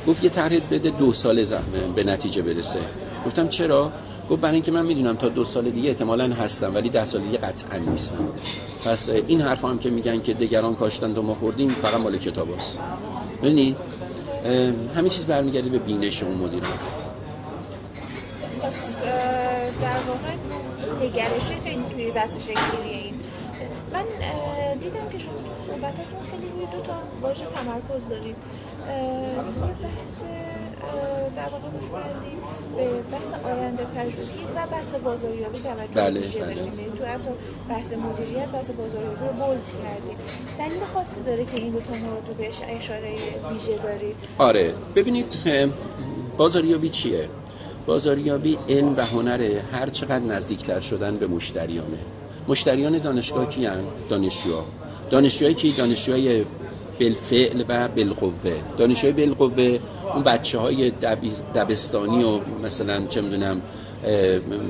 [0.06, 2.78] گفت یه طرح بده دو سال زمان به نتیجه برسه.
[3.26, 3.92] گفتم چرا؟
[4.30, 7.38] گفت برای اینکه من می‌دونم تا دو سال دیگه احتمالا هستم ولی ده سال دیگه
[7.38, 8.28] قطعا نیستم.
[8.84, 12.54] پس این حرف هم که میگن که دگران کاشتن و ما خوردیم فقط مال کتاب
[12.56, 12.78] هست
[13.42, 13.76] ببینید
[14.96, 16.62] همه چیز برمیگرده به بینش اون مدیر.
[18.62, 19.00] پس
[19.82, 20.32] در واقع
[21.06, 23.14] نگرشه خیلی توی شکلی این
[23.92, 24.04] من
[24.80, 28.36] دیدم که شما تو صحبتاتون خیلی روی دو تا واژه تمرکز دارید.
[29.82, 30.22] بحث
[31.36, 31.68] در واقع
[32.76, 36.54] به بحث آینده پژوهی و بحث بازاریابی توجه بله، ویژه بله.
[36.54, 36.78] داشتیم.
[36.78, 37.30] یعنی تو حتی
[37.68, 40.16] بحث مدیریت بحث بازاریابی رو بولد کردیم
[40.58, 43.14] دلیل خاصی داره که این دو تا مورد رو بهش اشاره
[43.52, 44.74] ویژه دارید آره.
[44.94, 45.26] ببینید
[46.36, 47.28] بازاریابی چیه؟
[47.86, 51.98] بازاریابی علم و هنر هر چقدر نزدیکتر شدن به مشتریانه.
[52.48, 54.64] مشتریان دانشگاه کی هن؟ دانشجوها.
[55.10, 56.44] دانشجوهایی که دانشجوهای
[57.00, 58.32] بالفعل و بالقوه.
[58.78, 59.78] دانشجوهای بالقوه
[60.14, 60.90] اون بچه های
[61.54, 63.62] دبستانی و مثلا چه می‌دونم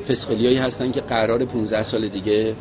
[0.09, 2.55] فسقلی هستن که قرار 15 سال دیگه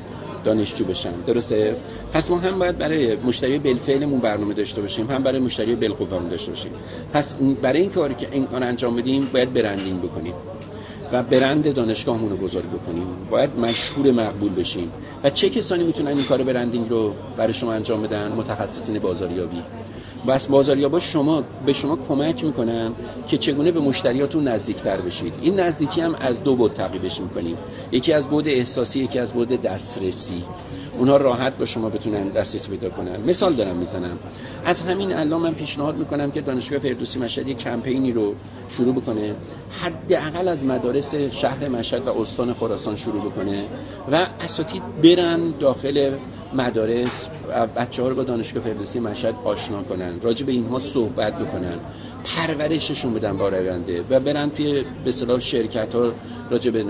[0.43, 1.11] دانشجو بشن.
[1.27, 1.75] درسته؟
[2.13, 6.51] پس ما هم باید برای مشتری بالفعلمون برنامه داشته باشیم هم برای مشتری بالقوهمون داشته
[6.51, 6.71] باشیم.
[7.13, 10.33] پس برای این کاری که این کار انجام بدیم باید برندینگ بکنیم.
[11.11, 13.07] و برند دانشگاهمون رو بزرگ بکنیم.
[13.29, 14.91] باید مشهور مقبول بشیم.
[15.23, 19.61] و چه کسانی می‌تونن این کار برندینگ رو برای شما انجام بدن؟ متخصصین بازاریابی.
[20.27, 22.91] بس بازاریابا شما به شما کمک می‌کنن
[23.27, 25.33] که چگونه به مشتریاتون نزدیکتر بشید.
[25.41, 27.57] این نزدیکی هم از دو بود تعقیبش می‌کنیم.
[27.91, 30.43] یکی از بود احساسی یکی از بود دسترسی.
[30.97, 33.21] اونها راحت با شما بتونن دسترسی پیدا کنن.
[33.21, 34.17] مثال دارم می‌زنم.
[34.65, 38.35] از همین الان من پیشنهاد می‌کنم که دانشگاه فردوسی مشهد یک کمپینی رو
[38.69, 39.35] شروع بکنه.
[39.81, 43.65] حداقل از مدارس شهر مشهد و استان خراسان شروع بکنه
[44.11, 46.11] و اساتید برن داخل
[46.55, 47.27] مدارس
[47.77, 51.79] بچه ها رو با دانشگاه فردوسی مشهد آشنا کنن راجع به اینها صحبت بکنن.
[52.25, 56.11] پرورششون بدن با رونده و برن توی به صلاح شرکت ها
[56.49, 56.83] راجع به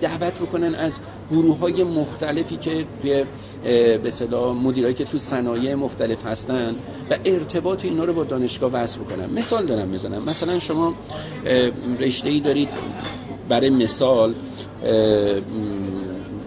[0.00, 0.98] دعوت بکنن از
[1.30, 3.24] گروه های مختلفی که توی
[3.98, 6.76] به صلاح مدیرایی که تو صنایع مختلف هستن
[7.10, 9.30] و ارتباط اینا رو با دانشگاه وصل بکنن.
[9.30, 10.24] مثال دارم می‌زنم.
[10.24, 10.94] مثلا شما
[12.00, 12.68] رشته ای دارید
[13.48, 14.34] برای مثال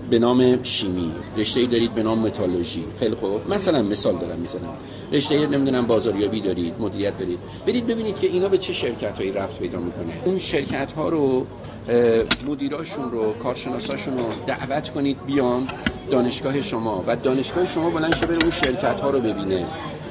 [0.09, 1.11] به نام شیمی.
[1.37, 2.83] رشته ای دارید به نام متالوژی.
[2.99, 3.53] خیلی خوب.
[3.53, 4.73] مثلا مثال دارم می‌زنم.
[5.11, 7.39] رشته ای نمی‌دونم بازاریابی دارید مدیریت دارید.
[7.67, 10.13] برید ببینید که اینا به چه شرکت هایی رفت پیدا می‌کنه.
[10.25, 11.47] اون شرکت ها رو
[12.47, 15.67] مدیراشون رو کارشناساشون رو دعوت کنید بیان
[16.11, 19.65] دانشگاه شما و دانشگاه شما بلند شه بره اون شرکت ها رو ببینه.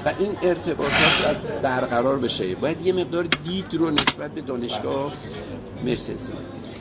[0.05, 2.55] و این ارتباطات برقرار بشه.
[2.55, 5.13] باید یه مقدار دید رو نسبت به دانشگاه
[5.85, 6.13] مرسی.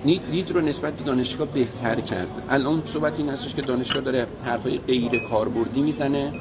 [0.06, 4.78] دید رو نسبت به دانشگاه بهتر کرد الان صحبت این هستش که دانشگاه داره حرفای
[4.78, 6.32] غیر کاربردی می‌زنه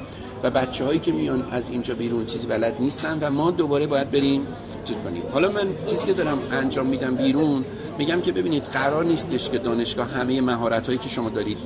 [0.43, 4.11] و بچه هایی که میان از اینجا بیرون چیزی بلد نیستن و ما دوباره باید
[4.11, 4.47] بریم
[4.85, 5.23] چیز کنیم.
[5.33, 7.65] حالا من چیزی که دارم انجام میدم بیرون
[7.97, 11.57] میگم که ببینید قرار نیستش که دانشگاه همه مهارت هایی که شما دارید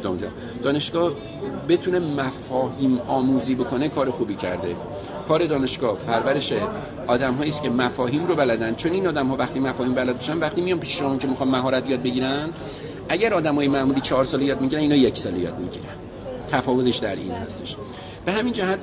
[0.64, 1.12] دانشگاه
[1.70, 4.76] بتونه مفاهیم آموزی بکنه کار خوبی کرده.
[5.30, 6.54] کار دانشگاه پرورش
[7.08, 8.76] آدم هایی است که مفاهیم رو بلدن.
[8.76, 11.90] چون این آدم ها وقتی مفاهیم بلد بشن وقتی میان پیش شما که می‌خوان مهارت
[11.90, 12.50] یاد بگیرن
[13.10, 15.86] اگر آدم های معمولی چهار سال یاد می‌گیرن اینا یک سال یاد می‌گیرن.
[16.52, 17.76] تفاوتش در این هستش.
[18.26, 18.80] به همین جهت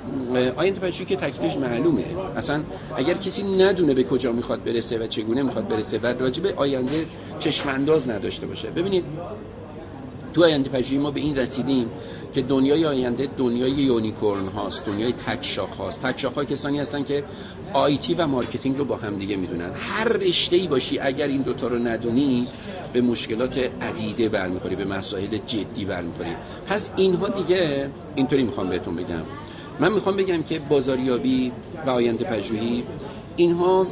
[0.57, 2.05] آینده پژوهی که تکلیفش معلومه.
[2.37, 2.61] اصلا
[2.97, 7.07] اگر کسی ندونه به کجا می‌خواد برسه و چگونه می‌خواد برسه و راجع به آینده
[7.41, 8.71] چشم انداز نداشته باشه.
[8.71, 9.05] ببینید
[10.35, 11.91] تو آینده ما به این رسیدیم.
[12.35, 16.03] که دنیای آینده دنیای unicorn هاست دنیای تک شاخ هاست.
[16.03, 17.25] تک شاخ ها کسانی هستن که
[17.73, 19.71] IT و marketing رو با هم دیگه می‌دونن.
[19.75, 22.47] هر رشته ای باشی اگر این دوتا رو ندونی
[22.93, 26.31] به مشکلات عدیده برمیخوری به مسائل جدی برمیخوری.
[26.67, 29.23] پس اینها دیگه اینطوری می‌خوام بهتون بگم.
[29.81, 31.53] من می‌خوام بگم که بازاریابی
[31.87, 32.85] و آینده پژوهی
[33.37, 33.87] اینها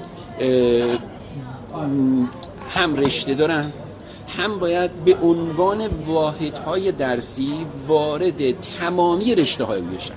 [2.68, 3.72] هم رشته دارن
[4.28, 10.14] هم باید به عنوان واحدهای درسی وارد تمامی رشته های بشن.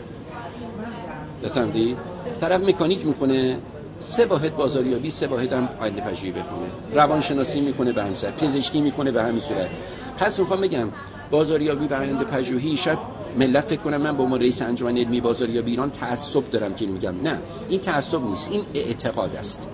[1.71, 1.97] دید؟
[2.41, 3.57] طرف مکانیک می‌کنه
[3.99, 6.67] سه واحد بازاریابی سه واحد هم آینده پژوهی بخونه.
[6.93, 9.69] روانشناسی می‌کنه به همین پزشکی می‌کنه به همین صورت.
[10.17, 10.87] پس می‌خوام بگم
[11.31, 12.99] بازاریابی و آینده پژوهی شاید
[13.37, 17.21] ملت فکر کنم من به عنوان رئیس انجمن علمی بازاریابی ایران تعصب دارم که میگم.
[17.23, 17.39] نه
[17.69, 19.67] این تعصب نیست این اعتقاد است.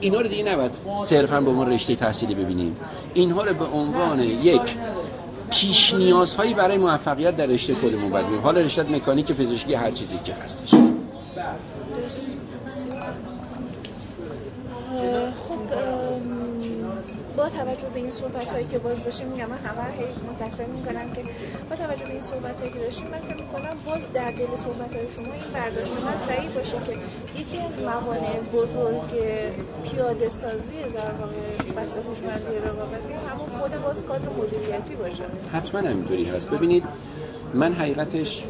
[0.00, 0.70] اینا رو دیگه نباید
[1.06, 2.76] صرفا به عنوان رشته تحصیلی ببینیم.
[3.14, 4.60] اینها رو به عنوان یک
[5.50, 10.34] پیش نیازهایی برای موفقیت در رشته خودمون بدیم حالا رشته مکانیک پزشکی هر چیزی که
[10.34, 10.74] هستش.
[17.48, 21.12] با توجه به این صحبت هایی که باز داشتیم میگم من همه هی متصل می‌کنم
[21.12, 21.22] که
[21.70, 24.94] با توجه به این صحبت هایی که داشتیم من فکر می‌کنم باز در دل صحبت
[24.96, 26.92] های شما این برداشت من صحیح باشه که
[27.40, 29.10] یکی از موانع بزرگ
[29.82, 35.24] پیاده سازی در واقع بحث هوشمندی رقابتی همون خود باز کادر مدیریتی باشه.
[35.52, 36.50] حتما همینطوری هست.
[36.50, 36.84] ببینید
[37.54, 38.44] من حقیقتش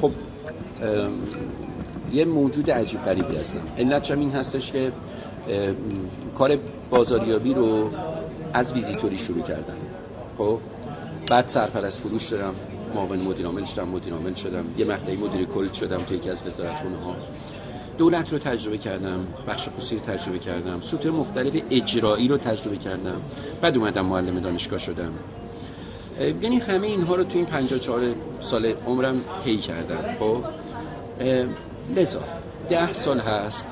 [0.00, 0.10] خب
[2.12, 3.60] یه موجود عجیب غریبی هستم.
[3.78, 4.92] علت این هستش که
[6.38, 6.58] کار
[6.90, 7.90] بازاریابی رو
[8.52, 9.76] از ویزیتوری شروع کردم.
[10.38, 10.58] خب؟
[11.30, 12.54] بعد سرپرست فروش دارم
[12.94, 16.46] معاون مدیر عامل شدم مدیر عامل شدم یه مقطعی مدیر کل شدم تو یکی از
[16.46, 17.16] وزارتخونه ها
[17.98, 23.20] دولت رو تجربه کردم بخش خصوصی رو تجربه کردم سوتر مختلف اجرایی رو تجربه کردم.
[23.60, 25.12] بعد اومدم معلم دانشگاه شدم.
[26.42, 28.00] یعنی همه اینها رو تو این 54
[28.40, 30.14] سال عمرم طی کردم.
[30.18, 30.44] خب؟
[31.96, 32.20] لذا
[32.70, 33.66] ده سال هست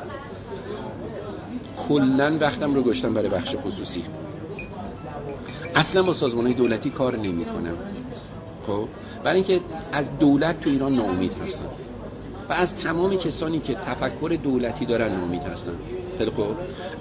[1.88, 4.02] کلا وقتم رو گشتم برای بخش خصوصی.
[5.74, 7.78] اصلا با سازمان های دولتی کار نمی کنم
[8.66, 8.88] خب؟
[9.24, 9.60] برای اینکه
[9.92, 11.66] از دولت تو ایران ناامید هستن
[12.48, 15.72] و از تمام کسانی که تفکر دولتی دارن ناامید هستن.
[16.18, 16.46] خیلی خوب.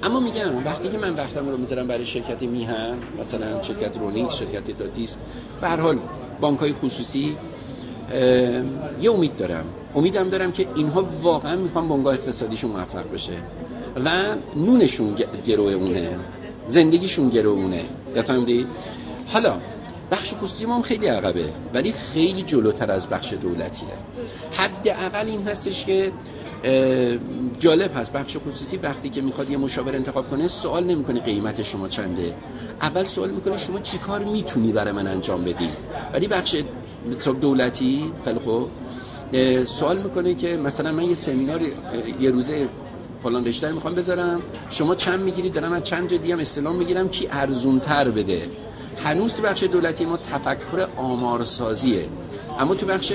[0.03, 4.77] اما میگم وقتی که من وقتم رو می‌ذارم برای شرکت میهن مثلا شرکت رونیک شرکت
[4.77, 5.15] داتیس
[5.61, 5.99] به هر حال
[6.41, 7.37] بانک های خصوصی
[9.01, 9.65] یه امید دارم.
[9.95, 13.33] امیدم دارم که اینها واقعا می‌خوان بنگاه اقتصادیشون موفق بشه.
[14.05, 15.15] و نونشون
[15.47, 16.19] گروه اونه
[16.67, 17.83] زندگیشون گروه اونه
[18.45, 18.67] دی؟
[19.27, 19.53] حالا
[20.11, 23.89] بخش خصوصی ما هم خیلی عقبه ولی خیلی جلوتر از بخش دولتیه.
[24.51, 26.11] حد اقل این هستش که
[27.59, 28.13] جالب هست.
[28.13, 32.33] بخش خصوصی وقتی که می‌خواد یه مشاور انتخاب کنه سوال نمی‌کنه قیمت شما چنده.
[32.81, 35.69] اول سوال می‌کنه شما چی کار می‌تونی برای من انجام بدی؟
[36.13, 36.55] ولی بخش
[37.41, 38.69] دولتی خیلی خوب.
[39.65, 41.61] سوال می‌کنه که مثلا من یه سمینار
[42.19, 42.67] یه روزه
[43.23, 44.41] فلان رشته می‌خوام بذارم.
[44.69, 48.41] شما چند می‌گیرید؟ دارم من چند جدی هم استلام می‌گیرم کی ارزون تر بده.
[49.03, 52.05] هنوز تو بخش دولتی ما تفکر آمارسازیه.
[52.59, 53.13] اما تو بخش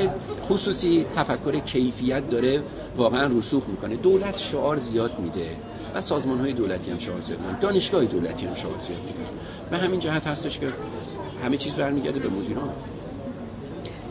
[0.48, 2.62] خصوصی تفکر کیفیت داره
[2.96, 3.96] واقعا رسوخ می‌کنه.
[3.96, 5.56] دولت شعار زیاد میده.
[5.94, 7.58] و سازمان های دولتی هم شعار زیاد میدن.
[7.58, 9.30] دانشگاه دولتی هم شعار زیاد میده
[9.72, 10.68] و همین جهت هستش که
[11.44, 12.70] همه چیز برمیگرده به مدیران.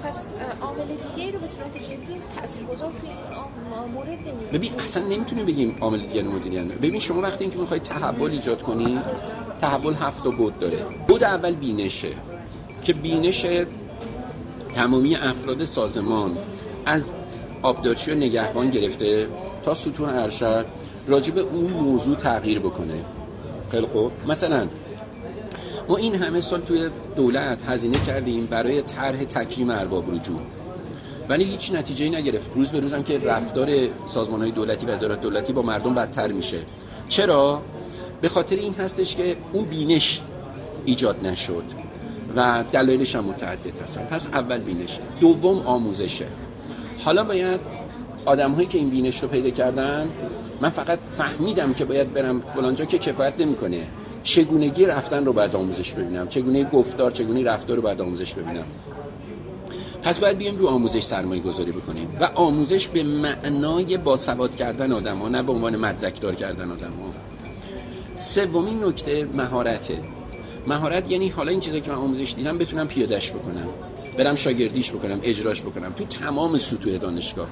[0.04, 3.10] پس عامل دیگه رو به صورت جدی تاثیرگذار توی
[3.94, 8.32] مورد نمی‌دونیم ببین اصلا نمی‌تونیم بگیم عامل دیگه مدیریت ببین شما وقتی اینکه می‌خوای تحول
[8.32, 9.00] ایجاد کنی
[9.62, 10.78] تحول هفت بود داره.
[11.08, 12.08] بود اول بینشه
[12.84, 13.46] که بینش
[14.76, 16.38] تمامی افراد سازمان
[16.86, 17.10] از
[17.62, 19.28] آبدارچی و نگهبان گرفته
[19.64, 20.66] تا ستون ارشد
[21.08, 23.06] راجب اون موضوع تغییر بکنه.
[23.72, 24.12] خیلی خوب.
[24.28, 24.68] مثلا
[25.92, 30.40] ما این همه سال توی دولت هزینه کردیم برای طرح تکریم ارباب رجوع.
[31.30, 32.52] ولی هیچ نتیجه نگرفت.
[32.56, 33.70] روز به روزم که رفتار
[34.08, 36.58] سازمان های دولتی و ادارات دولتی با مردم بدتر میشه.
[37.10, 37.62] چرا؟
[38.22, 40.22] به خاطر این هستش که اون بینش
[40.86, 41.64] ایجاد نشد
[42.36, 44.06] و دلایلش هم متعدد هستن.
[44.06, 46.28] پس اول بینش دوم آموزشه.
[47.06, 47.62] حالا باید
[48.26, 50.10] آدم هایی که این بینش رو پیدا کردن
[50.62, 53.88] من فقط فهمیدم که باید برم فلانجا که کفایت نمی‌کنه.
[54.24, 58.66] چگونگی رفتن رو باید آموزش ببینم؟ چگونه گفتار چگونه رفتار رو باید آموزش ببینم؟
[60.04, 65.18] پس باید بیم رو آموزش سرمایه گذاری بکنیم و آموزش به معنای باسواد کردن آدم
[65.18, 67.14] ها نه به عنوان مدرک دار کردن آدم ها
[68.16, 70.00] سومین نکته مهارته.
[70.68, 73.68] مهارت یعنی حالا این چیزایی که من آموزش دیدم بتونم پیادش بکنم.
[74.18, 75.94] برم شاگردیش بکنم اجراش بکنم.
[75.94, 77.48] تو تمام سطوح دانشگاه.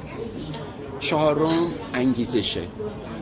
[0.99, 2.61] چهارم انگیزشه.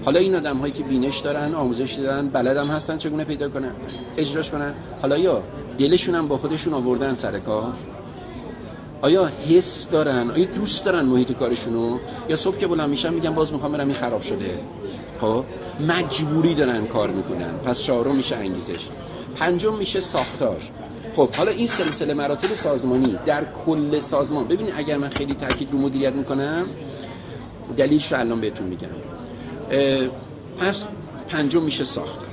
[0.08, 3.72] حالا این آدم هایی که بینش دارن آموزش دارن بلدم هستن چگونه پیدا کنن
[4.18, 4.74] اجراش کنن.
[5.02, 5.44] حالا یا
[5.80, 7.74] دلشون هم با خودشون آوردن سر کار؟
[9.02, 11.98] آیا حس دارن؟ آیا دوست دارن محیط کارشونو؟
[12.30, 14.60] یا صبح که بلند میشن میگن باز می‌خوام برم این خراب شده.
[15.22, 15.44] خب؟
[15.88, 17.52] مجبوری دارن کار می‌کنن.
[17.66, 18.88] پس چهارم میشه انگیزش.
[19.36, 20.62] پنجم میشه ساختار.
[21.16, 25.78] خب حالا این سلسله مراتب سازمانی در کل سازمان ببینید اگر من خیلی تاکید رو
[25.78, 26.66] مدیریت می‌کنم
[27.78, 29.17] دلیلش رو الان بهتون میگم.
[30.60, 30.88] پس
[31.30, 32.28] پنجم میشه ساختار.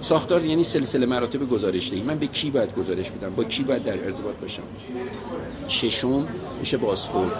[0.00, 3.84] ساختار یعنی سلسله مراتب گزارش دهی من به کی باید گزارش بدم؟ با کی باید
[3.84, 4.62] در ارتباط باشم؟
[5.68, 6.28] ششم
[6.60, 7.32] میشه بازخورد.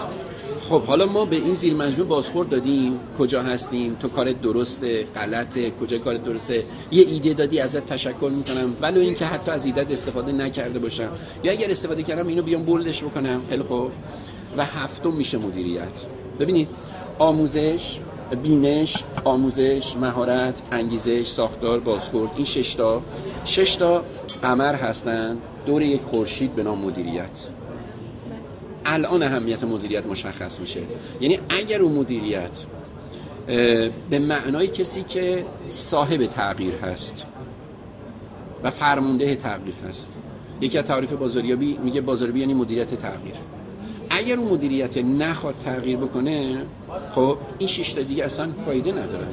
[0.69, 2.99] خب حالا ما به این زیر مجموعه بازخورد دادیم.
[3.19, 8.77] کجا هستیم؟ تو کارت درسته؟ غلطه؟ کجا کارت درسته؟ یه ایده دادی ازت تشکر می‌کنم.
[8.81, 11.11] ولو اینکه حتی از ایده استفاده نکرده باشم.
[11.43, 13.41] یا اگر استفاده کردم اینو بیام بولدش بکنم.
[13.49, 13.91] خیلی خوب.
[14.57, 16.01] و هفتم میشه مدیریت.
[16.39, 16.67] ببینید
[17.19, 17.99] آموزش
[18.35, 22.45] بینش آموزش مهارت انگیزش ساختار بازخورد این
[23.45, 24.03] شش تا.
[24.41, 25.37] قمر هستن.
[25.65, 27.47] دور یک خورشید به نام مدیریت.
[28.85, 30.81] الان اهمیت مدیریت مشخص میشه.
[31.21, 32.51] یعنی اگر اون مدیریت
[34.09, 37.25] به معنای کسی که صاحب تغییر هست
[38.63, 40.07] و فرمانده تغییر هست.
[40.61, 43.35] یکی از تعریف بازاریابی میگه بازاریابی یعنی مدیریت تغییر.
[44.09, 46.65] اگر اون مدیریت نخواد تغییر بکنه
[47.15, 49.27] خب این شش تا دیگه اصلا فایده نداره.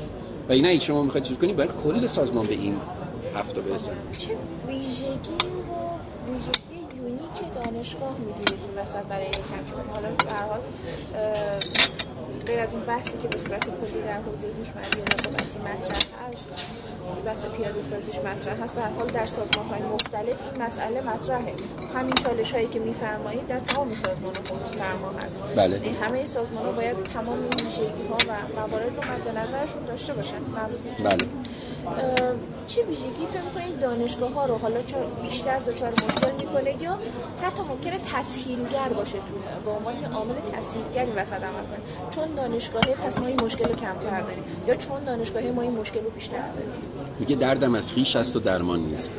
[0.48, 2.76] و اینا اگه شما می‌خواید چیز کنید باید کل سازمان به این
[3.34, 4.28] هفته برسن چه
[4.68, 10.60] ویژگی رو ویژگی یونیک دانشگاه می‌دونید این وسط برای کم حالا به حال
[12.46, 15.04] غیر از اون بحثی که به صورت کلی در حوزه هوشمندی و
[15.60, 15.96] مطرح
[16.32, 16.52] هست
[17.26, 18.74] بحث پیاده سازیش مطرح هست.
[18.74, 21.54] به هر حال در سازمان های مختلف این مسئله مطرحه.
[21.94, 24.34] همین چالش هایی که میفرمایید در تمام سازمان
[24.78, 25.40] فرما هست.
[25.56, 25.76] بله.
[25.76, 30.12] یعنی همه سازمان ها باید تمام این ویژگی ها و موارد رو مد نظرشون داشته
[30.12, 30.40] باشن.
[31.04, 31.28] بله.
[32.66, 36.98] چه ویژگی فکر کنید دانشگاه ها رو حالا چرا بیشتر دچار مشکل می‌کنه یا
[37.42, 42.94] حتی ممکنه تسهیلگر باشه تو به عنوان یه عامل تسهیلگری وسط عمل کنه؟ چون دانشگاهه
[42.94, 44.44] پس ما این مشکل رو کمتر داریم.
[44.66, 46.70] یا چون دانشگاهه ما این مشکل رو بیشتر داریم.
[47.18, 49.10] میگه دردم از خیش است و درمان نیست.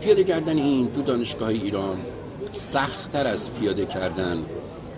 [0.00, 1.96] پیاده کردن این تو دانشگاه ایران
[2.52, 4.44] سختتر از پیاده کردن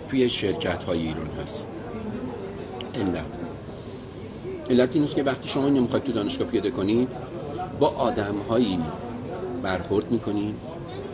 [0.09, 1.65] توی شرکت های ایران هست.
[2.95, 3.44] علت
[4.69, 7.07] علت این که وقتی شما نمی‌خواید تو دانشگاه پیاده کنید
[7.79, 8.79] با آدم هایی
[9.63, 10.55] برخورد می‌کنید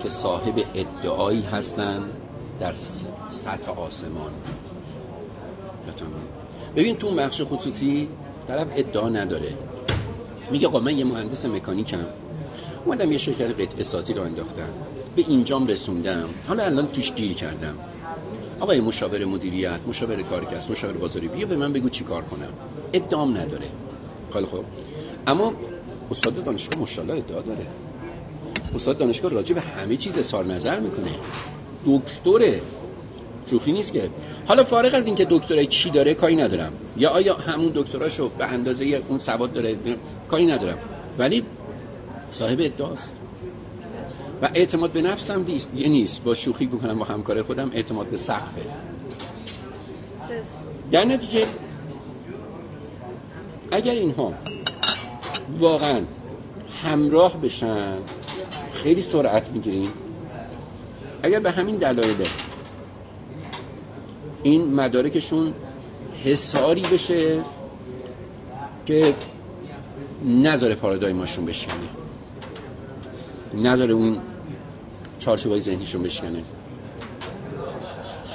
[0.03, 2.03] که صاحب ادعایی هستن
[2.59, 2.73] در
[3.27, 4.31] سطح آسمان.
[6.75, 8.07] ببین تو بخش خصوصی
[8.47, 9.53] طرف ادعا نداره.
[10.51, 12.05] میگه آقا من یه مهندس مکانیکم.
[12.85, 14.73] اومدم یه شرکت قطعه سازی رو انداختم.
[15.15, 16.29] به اینجام رسوندم.
[16.47, 17.77] حالا الان توش گیر کردم.
[18.61, 22.53] آقای مشاور مدیریت مشاور کارکس مشاور بازاری بیا به من بگو چی کار کنم.
[22.93, 23.65] ادام نداره.
[24.33, 24.65] خیلی خوب.
[25.27, 25.53] اما
[26.11, 27.67] استاد دانشگاه مشالله ادعا داره.
[28.75, 31.11] استاد دانشگاه راجع به همه چیز اظهار نظر می‌کنه.
[31.85, 32.61] دکتره.
[33.49, 34.09] شوخی نیست که.
[34.47, 36.71] حالا فارغ از اینکه دکترای چی داره کاری ندارم.
[36.97, 39.75] یا آیا همون دکتراشو به اندازه اون سواد داره؟
[40.27, 40.77] کاری ندارم.
[41.17, 41.43] ولی
[42.31, 43.15] صاحب ادعاست.
[44.41, 46.23] و اعتماد به نفسم دیست یه نیست.
[46.23, 48.61] با شوخی بکنم با همکار خودم اعتماد به سقفه.
[50.91, 51.45] در نتیجه
[53.71, 54.33] اگر اینها
[55.59, 56.01] واقعا
[56.83, 57.97] همراه بشن
[58.73, 59.93] خیلی سرعت می‌گیریم.
[61.23, 62.27] اگر به همین دلایل
[64.43, 65.53] این مدارکشون
[66.23, 67.43] حساری بشه
[68.85, 69.13] که
[70.25, 71.75] نذاره پارادایماشون بشکنه
[73.63, 74.17] نداره اون
[75.21, 76.43] چارچوبای ذهنیشون بشکنه.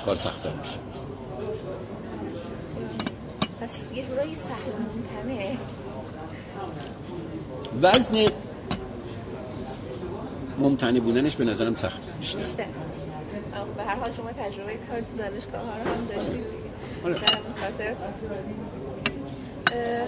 [0.05, 0.79] کار سختتر میشه.
[3.61, 5.59] پس یه جورایی سهل ممتنه
[7.83, 8.27] وزن
[10.59, 12.65] ممتنه بودنش به نظرم سخت بیشتر.
[13.77, 16.71] به هر حال شما تجربه کار تو دانشگاه ها رو هم داشتید دیگه.
[17.05, 17.15] آره.
[17.15, 17.95] در خاطر.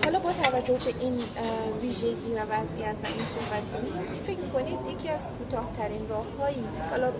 [0.04, 1.18] حالا با توجه به این
[1.82, 3.62] ویژگی و وضعیت و این صحبت
[4.26, 7.12] فکر می‌کنید یکی از کوتاهترین راههایی حالا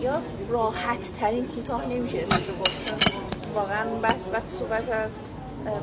[0.00, 2.98] یا راحت ترین کوتاه نمیشه اسمشو گفت چون
[3.54, 5.18] واقعا بس وقت صحبت از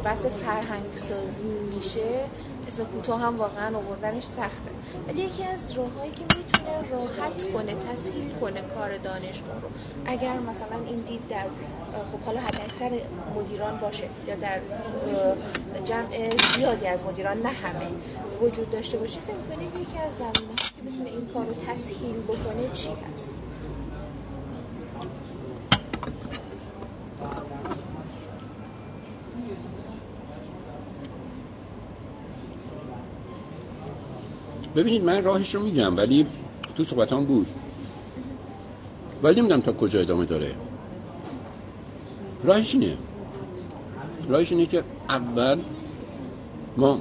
[0.04, 2.26] بحث فرهنگ سازی میشه
[2.68, 4.72] اسم کوتاه هم واقعا آوردنش سخته.
[5.08, 9.70] ولی یکی از راههایی که می‌تونه راحت کنه تسهیل کنه کار دانشگاه رو
[10.06, 11.46] اگر مثلا این دید در
[12.12, 12.92] خب حالا حد اکثر
[13.36, 14.60] مدیران باشه یا در
[15.84, 16.08] جمع
[16.56, 17.88] زیادی از مدیران نه همه
[18.42, 22.70] وجود داشته باشه فکر کنید یکی از زمینه که بتونه این کار رو تسهیل بکنه
[22.74, 23.34] چی هست؟
[34.76, 36.28] ببینید من راهش رو میگم ولی
[36.76, 37.48] تو صحبت هم بود.
[39.24, 40.56] ولی نمی‌دونم تا کجا ادامه داره.
[42.44, 42.98] راهش اینه.
[44.30, 45.60] راهش اینه که اول
[46.78, 47.00] ما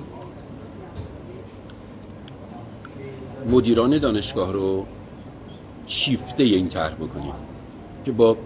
[3.51, 4.87] مدیران دانشگاه رو
[5.87, 7.33] شیفته این طرح بکنیم
[8.05, 8.37] که با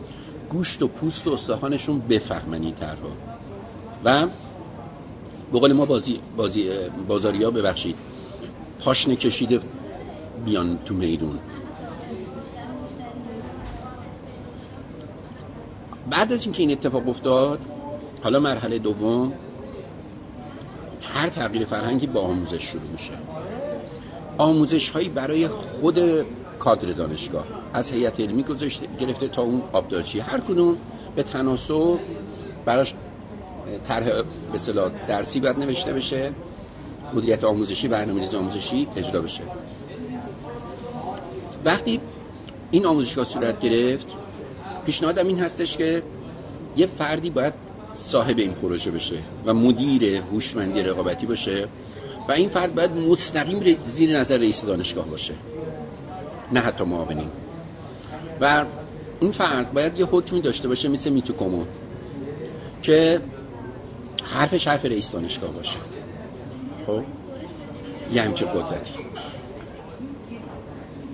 [0.50, 2.98] گوشت و پوست و استخوانشون بفهمن این طرح
[4.04, 6.68] و به ما بازی, بازی
[7.08, 7.96] بازاری ها ببخشید
[8.80, 9.60] پاشنه کشیده
[10.44, 11.38] بیان تو میدون.
[16.22, 17.58] بعد از اینکه این اتفاق افتاد
[18.22, 19.32] حالا مرحله دوم
[21.02, 23.12] هر تغییر فرهنگی با آموزش شروع میشه.
[24.38, 25.98] آموزش هایی برای خود
[26.58, 27.44] کادر دانشگاه
[27.74, 30.20] از هیئت علمی گذاشته گرفته تا اون آبدارچی.
[30.20, 30.76] هر کدوم
[31.16, 31.98] به تناسب
[32.64, 32.94] براش
[33.84, 36.32] طرح به اصطلاح درسی باید نوشته بشه
[37.14, 39.42] مدیریت آموزشی برنامه‌ریزی آموزشی اجرا بشه.
[41.64, 42.00] وقتی
[42.70, 44.06] این آموزشگاه صورت گرفت
[44.86, 46.02] پیشنهادم این هستش که
[46.76, 47.54] یه فردی باید
[47.94, 49.16] صاحب این پروژه بشه
[49.46, 51.68] و مدیر هوشمندی رقابتی باشه
[52.28, 55.34] و این فرد باید مستقیم زیر نظر رئیس دانشگاه باشه.
[56.52, 57.30] نه حتی معاونین.
[58.40, 58.64] و
[59.20, 61.66] این فرد باید یه حکمی داشته باشه مثل میتو کمون
[62.82, 63.20] که
[64.24, 65.78] حرفش حرف رئیس دانشگاه باشه.
[66.86, 67.02] خب؟
[68.12, 68.92] یه همچه قدرتی.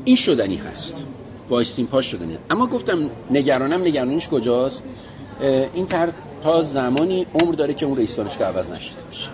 [0.04, 1.04] این شدنی هست.
[1.50, 4.82] وایستین پاش شدنی اما گفتم نگرانم نگرانیش کجاست؟
[5.74, 6.08] این تر
[6.42, 9.28] تا زمانی عمر داره که اون رئیس دانشگاه عوض نشده باشه.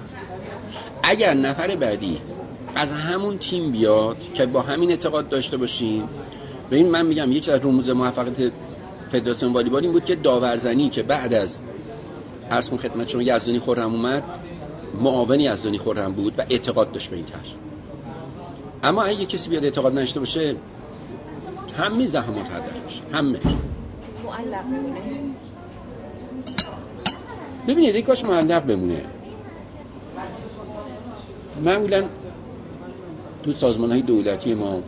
[1.03, 2.19] اگر نفر بعدی
[2.75, 6.09] از همون تیم بیاد که با همین اعتقاد داشته باشیم
[6.71, 8.53] به این من میگم یکی از رموز موفقیت
[9.13, 11.59] فدراسیون والیبال این بود که داورزنی که بعد از
[12.51, 14.23] عرض کن خدمت شما یزدانی خورم اومد
[15.01, 17.43] معاون یزدانی خورم بود و اعتقاد داشت به این طرح.
[18.83, 20.57] اما اگه کسی بیاد اعتقاد نشته باشه
[21.79, 23.39] همه زحمات هدر باشه همه.
[24.25, 24.65] معلق.
[27.69, 29.05] ببینید کاش معلق بمونه.
[31.65, 32.05] معمولا
[33.43, 34.81] تو سازمان های دولتی ما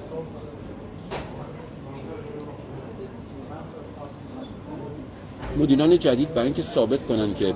[5.58, 7.54] مدیران جدید برای اینکه ثابت کنن که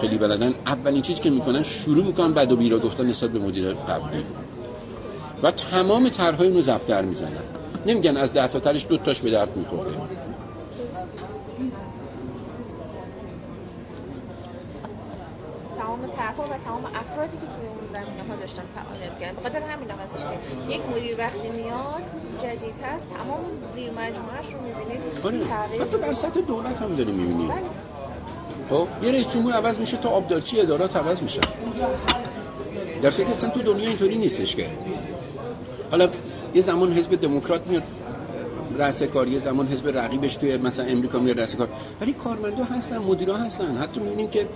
[0.00, 3.72] خیلی بلدن اولین چیزی که می‌کنن شروع می‌کنن بعد و بیرا گفتن نسبت به مدیر
[3.72, 4.24] قبلی.
[5.42, 7.42] و تمام طرحهای اونو ضبط در می‌زنن.
[7.86, 9.90] نمیگن از ده تا ترش دو تاش به درد می‌خوره.
[15.76, 19.38] تمام طرحها و تمام افرادی که توی اون زمینه ها داشتن فعالیت کردن.
[19.38, 22.02] بخاطر همین هم هستش که یک مدیر وقتی میاد
[22.38, 23.40] جدید هست تمام
[23.74, 25.00] زیر مجموعهش رو می‌بینید.
[25.48, 27.60] تغییر حتی در سطح دولت هم داری می‌بینید بله.
[28.70, 31.40] خب یه رئیس جمهور عوض میشه تا آبدارچی ادارات عوض میشه
[33.02, 34.66] در فکر اصلا تو دنیا اینطوری نیستش که.
[35.90, 36.08] حالا
[36.54, 37.82] یه زمان حزب دموکرات میاد
[38.78, 41.68] رأس کار یه زمان حزب رقیبش توی مثلا امریکا میاد رأس کار.
[42.00, 43.76] ولی کارمندا هستن مدیرا هستن.
[43.76, 44.46] حتی می‌بینیم که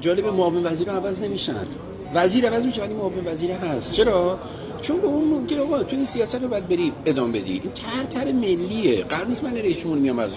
[0.00, 1.66] جالب معاون وزیر عوض نمیشن.
[2.14, 3.92] وزیر عوض میشه ولی معاون وزیر هست.
[3.92, 4.38] چرا؟
[4.80, 7.52] چون به اون که آقا تو این سیاست رو باید بری ادامه بدی.
[7.52, 7.72] این
[8.10, 9.04] تر ملیه.
[9.04, 10.32] قرار نیست من رئیس میام از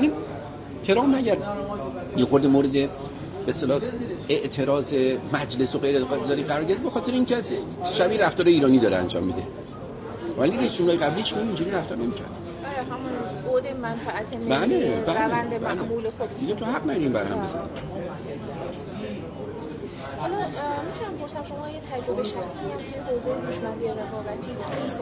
[0.00, 0.12] این
[0.84, 1.36] ترام مگر
[2.16, 2.88] یه خورده مورد به
[3.48, 3.80] اصطلاح
[4.28, 4.94] اعتراض
[5.32, 7.36] مجلس و غیر قرار گرفت به خاطر اینکه
[7.92, 9.42] شبیه رفتار ایرانی داره انجام میده.
[10.38, 12.26] ولی جمهور قبلی چون اینجوری رفتار نمی‌کرد؟
[12.66, 13.12] آره همون
[13.44, 15.74] بود منفعت ملی بله بله روند بله.
[15.74, 16.32] معمول خودش.
[16.40, 17.58] دیگه تو حق نداریم بر هم بزن
[20.18, 24.50] حالا می‌تونم پرسم شما یه تجربه شخصی هم توی حوزه هوشمندی رقابتی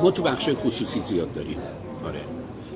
[0.02, 1.56] ما تو بخش خصوصی زیاد داریم.
[2.04, 2.20] آره.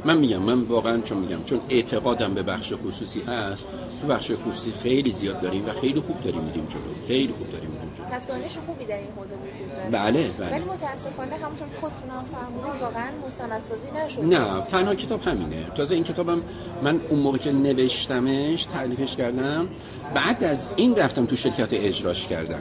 [0.05, 3.65] من میگم من واقعا چون میگم چون اعتقادم به بخش خصوصی هست
[4.01, 7.07] تو بخش خصوصی خیلی زیاد داریم و خیلی خوب داریم میریم جلو.
[7.09, 7.71] خیلی خوب داریم
[8.03, 9.91] پس دانش خوبی در این حوزه وجود داره.
[9.91, 10.51] بله بله.
[10.51, 14.27] ولی متاسفانه همونطور خودتون فرمودید واقعا مستندسازی نشده.
[14.27, 15.65] نه تنها کتاب همینه.
[15.75, 16.43] تازه این کتابم
[16.83, 19.69] من اون موقع که نوشتمش تعلیفش کردم
[20.15, 22.61] بعد از این رفتم تو شرکت اجراش کردم.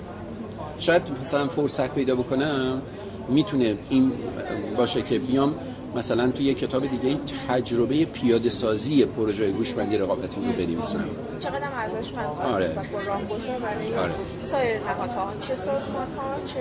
[0.79, 2.81] شاید مثلا فرصت پیدا بکنم
[3.29, 4.11] می‌تونه این
[4.77, 5.55] باشه که بیام
[5.95, 11.67] مثلا توی یه کتاب دیگه این تجربه پیاده سازی پروژه هوشمندی رقابتی رو بنویسم چقدر
[11.77, 12.75] ارزشمند آره.
[13.05, 14.13] راهگشا برای آره.
[14.41, 16.59] سایر نهادها چه سازمان ها چه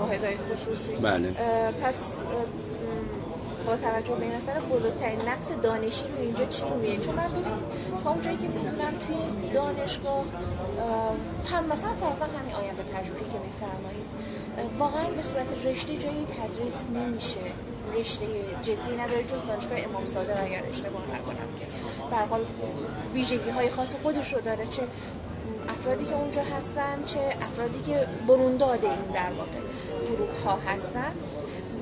[0.00, 1.34] واحدهای خصوصی بله.
[1.82, 2.22] پس
[3.66, 8.02] با توجه به این اصلا بزرگترین نقص دانشی رو اینجا چی می‌بینید چون من ببینید
[8.04, 10.24] تا اونجایی که می‌دونم توی دانشگاه
[11.52, 14.10] هم مثلا فرضاً همین آینده پژوهی که میفرمایید
[14.78, 17.40] واقعا به صورت رشته جایی تدریس نمیشه
[17.94, 18.26] رشته
[18.62, 21.66] جدی نداره جز دانشگاه امام صادق اگر اشتباه نکنم که
[22.10, 22.40] به حال
[23.14, 24.82] ویژگی های خاص خودش رو داره چه
[25.68, 29.58] افرادی که اونجا هستن چه افرادی که برونداد این در واقع
[30.08, 31.12] گروه ها هستن.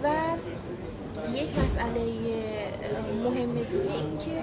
[0.02, 0.08] و
[1.34, 2.00] یک مسئله
[3.24, 4.42] مهم دیگه این که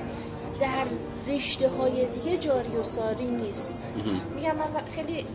[0.59, 0.85] در
[1.33, 3.93] رشته های دیگه جاری و ساری نیست.
[4.35, 5.25] میگم من خیلی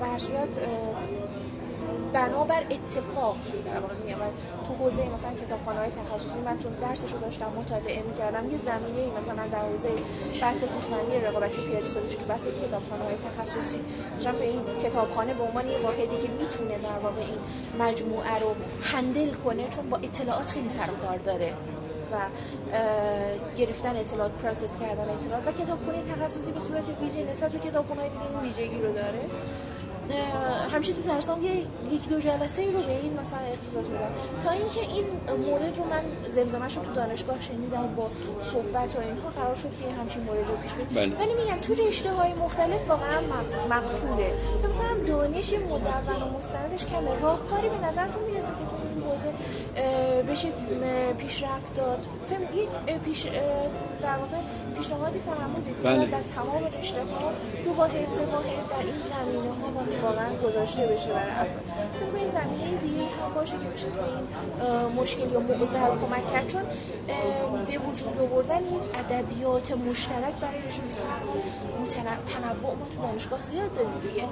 [0.00, 0.58] به صورت
[2.14, 3.36] بنابر اتفاق
[4.68, 9.46] تو حوزه مثلا کتابخانه های تخصصی من چون درسشو داشتم مطالعه می‌کردم یه زمینه مثلا
[9.52, 9.88] در حوزه
[10.40, 13.80] بحث هوشمندی رقابتی پیاده سازیش تو بحث کتابخانه های تخصصی.
[14.20, 17.38] شما به این کتابخانه به عنوان یه واحدی که می‌تونه در واقع این
[17.78, 21.52] مجموعه رو handle کنه چون با اطلاعات خیلی سر و کار داره
[22.12, 22.16] و
[23.56, 28.24] گرفتن اطلاعات process کردن اطلاعات و کتابخونه تخصصی به صورت ویژه نسبت به کتابخونه دیگه
[28.30, 29.20] این ویژگی رو داره.
[30.72, 31.50] همیشه تو درسام یه
[31.90, 34.10] یک دو جلسه ای رو به این مثلا اختصاص میدم.
[34.44, 35.04] تا اینکه این
[35.46, 40.00] مورد رو من زمزمش رو تو دانشگاه شنیدم با صحبت و اینها قرار شد که
[40.00, 41.16] همچین مورد رو پیش بده بله.
[41.16, 43.20] ولی میگم تو رشته های مختلف واقعا
[43.70, 44.32] مقفوله
[44.62, 47.20] فکر کنم دانش مدون و مستندش کمه.
[47.20, 49.32] راهکاری به نظرتون می‌رسه که تو این حوزه
[50.28, 50.48] بشه
[51.18, 52.68] پیشرفت داد فهم یک
[53.04, 53.26] پیش
[54.02, 54.36] در واقع
[54.76, 56.06] پیشنهادی فرمودید بله.
[56.06, 57.32] در تمام رشته ها
[57.64, 61.83] دو واحد سه واحد در این زمینه ها واقعا گذاشته بشه برای افراد
[62.16, 64.26] این زمینه دیگه هم باشه که بشه به این
[65.02, 66.46] مشکل یا معضل کمک کرد.
[66.48, 66.62] چون
[67.66, 74.24] به وجود آوردن یک ادبیات مشترک برایشون چون تنوع ما تو دانشگاه زیاد داریم دیگه.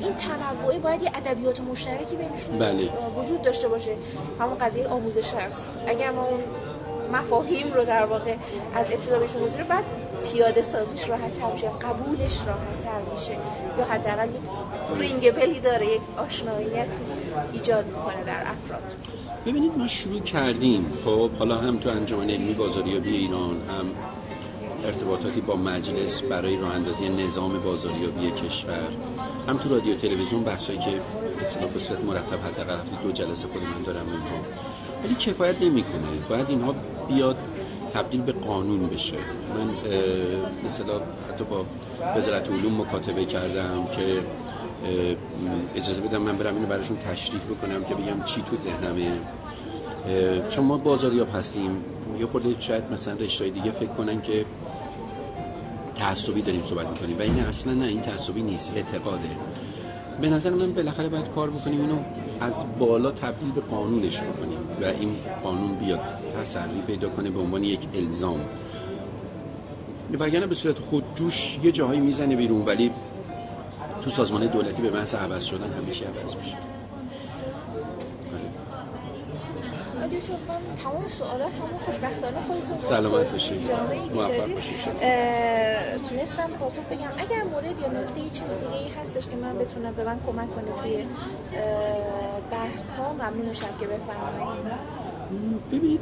[0.00, 2.90] این تنوعی باید یه ادبیات مشترکی بینشون بله.
[3.16, 3.96] وجود داشته باشه.
[4.40, 5.68] همون قضیه آموزش هست.
[5.86, 6.40] اگر ما اون
[7.12, 8.34] مفاهیم رو در واقع
[8.74, 9.84] از ابتدا بهشون بعد
[10.24, 13.36] پیاده سازیش راحت تر میشه قبولش راحت تر میشه.
[13.78, 14.42] یا حداقل یک
[14.98, 17.02] رینگ بلی داره یک آشناییتی
[17.52, 18.94] ایجاد می‌کنه در افراد.
[19.46, 20.92] ببینید ما شروع کردیم.
[21.04, 23.86] خب حالا هم تو انجمن علمی بازاریابی ایران هم
[24.84, 28.88] ارتباطاتی با مجلس برای راه اندازی نظام بازاریابی کشور
[29.48, 31.00] هم تو رادیو تلویزیون بحثایی که
[31.42, 34.46] مثلا به صورت مرتب حداقل دو جلسه خود من دارم اینها.
[35.04, 36.02] ولی کفایت نمی‌کنه.
[36.28, 36.74] باید اینها
[37.08, 37.36] بیاد
[37.94, 39.16] تبدیل به قانون بشه.
[39.54, 39.70] من
[40.64, 40.94] مثلا
[41.30, 41.64] حتی با
[42.16, 44.20] وزارت علوم مکاتبه کردم که
[45.76, 49.06] اجازه بدم من برم اینو براشون تشریح بکنم که بگم چی تو ذهنمه.
[50.48, 51.84] چون ما بازاریاب هستیم.
[52.20, 54.44] یه خورده شاید مثلا رشتهای دیگه فکر کنن که
[55.94, 57.18] تعصبی داریم صحبت می‌کنیم.
[57.18, 59.28] و این اصلا نه این تعصبی نیست اعتقاده.
[60.20, 61.98] به نظر من بالاخره باید کار بکنیم اینو
[62.42, 66.00] از بالا تبدیل به قانونش بکنیم و این قانون بیاد
[66.36, 68.40] تسری پیدا کنه به عنوان یک الزام.
[70.18, 72.90] وگرنه به صورت خودجوش یه جاهایی می‌زنه بیرون ولی
[74.02, 76.71] تو سازمان دولتی به محض عوض شدن همیشه عوض میشه.
[80.32, 83.70] چون من تمام سوالات همون خوشبختانه خودتون سلامت باشید.
[84.14, 84.76] موفق باشید.
[86.08, 87.08] تونستم پاسخ بگم.
[87.18, 90.54] اگر مورد یا نکته یه چیز دیگه ای هستش که من بتونم به من کمک
[90.54, 91.04] کنه توی
[92.50, 94.64] بحث ها ممنون میشم که بفرمایید.
[95.72, 96.00] ببینید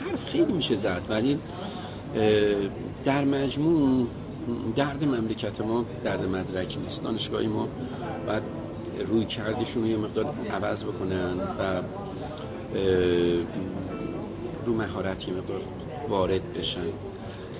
[0.00, 1.40] حرف خیلی میشه زد ولی
[3.04, 4.06] در مجموع
[4.76, 7.02] درد مملکت ما درد مدرک نیست.
[7.02, 7.68] دانشگاهی ما
[8.26, 8.42] باید
[9.08, 11.82] روی کردشون یه مقدار عوض بکنن و
[14.66, 15.60] رو مهارت یه مقدار
[16.08, 16.86] وارد بشن.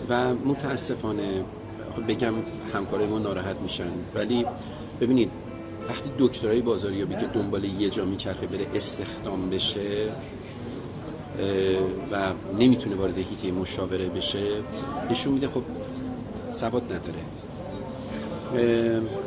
[0.08, 1.44] و متاسفانه
[2.08, 2.34] بگم
[2.74, 3.92] همکارای ما ناراحت میشن.
[4.14, 4.46] ولی
[5.00, 5.30] ببینید
[5.88, 10.12] وقتی دکترای بازاریابی که دنبال یه جا میچرخه بره استخدام بشه
[12.12, 12.16] و
[12.58, 14.42] نمی‌تونه وارد هیته مشاوره بشه
[15.10, 15.62] نشون میده خب
[16.52, 17.24] سواد نداره.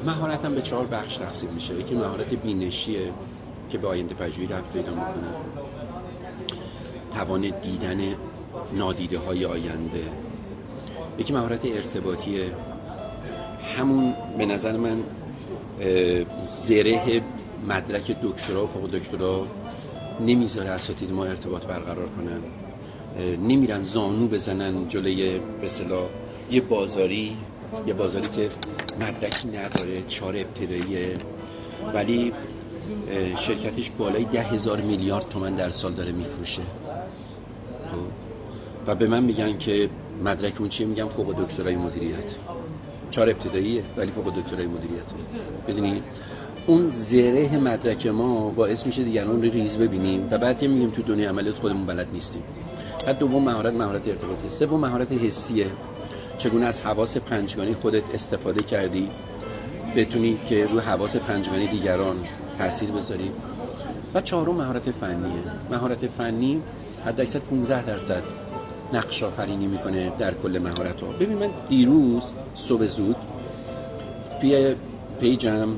[0.05, 1.73] مهارت هم به چهار بخش تقسیم میشه.
[1.73, 3.11] یکی مهارت بینشیه
[3.69, 5.27] که به آینده پژوهی رفت پیدا می‌کنه.
[7.17, 8.15] توان دیدن
[8.73, 10.03] نادیده های آینده.
[11.19, 12.45] یکی مهارت ارتباطیه
[13.77, 15.03] همون به نظر من
[16.45, 17.21] زره
[17.67, 19.47] مدرک دکترا و فوق دکترا
[20.25, 22.41] نمی‌ذاره اساتید ما ارتباط برقرار کنن.
[23.37, 25.69] نمیرن زانو بزنن جلوی به
[26.51, 27.37] یه بازاری
[27.87, 28.49] یه بازاری که
[28.99, 31.13] مدرکی نداره چهار ابتداییه.
[31.93, 32.33] ولی
[33.39, 36.61] شرکتش بالای ده هزار میلیارد تومن در سال داره میفروشه.
[38.87, 39.89] و به من میگن که
[40.23, 42.35] مدرک اون چیه؟ میگم فوق دکترای مدیریت.
[43.11, 45.03] چهار ابتداییه ولی فوق دکترای مدیریت.
[45.67, 46.03] بدونی؟
[46.67, 51.29] اون زره مدرک ما باعث میشه دیگران رو ریز ببینیم و بعد میگیم تو دنیا
[51.29, 52.43] عملیات خودمون بلد نیستیم.
[53.05, 55.67] بعد دوم مهارت مهارت ارتباطی سوم مهارت حسیه.
[56.37, 59.09] چگونه از حواس پنجگانی خودت استفاده کردی؟
[59.95, 62.15] بتونی که رو حواس پنجگانی دیگران
[62.57, 63.31] تاثیر بذاری.
[64.13, 65.43] و چهارم مهارت فنیه.
[65.71, 66.61] مهارت فنی
[67.05, 68.46] حد اکثر 15 درصد.
[68.93, 72.23] نقش آفرینی می‌کنه در کل مهارت ها ببین من دیروز
[72.55, 73.15] صبح زود
[74.41, 74.75] توی
[75.19, 75.69] page م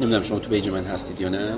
[0.00, 1.54] نمی‌دونم شما تو page من هستید یا نه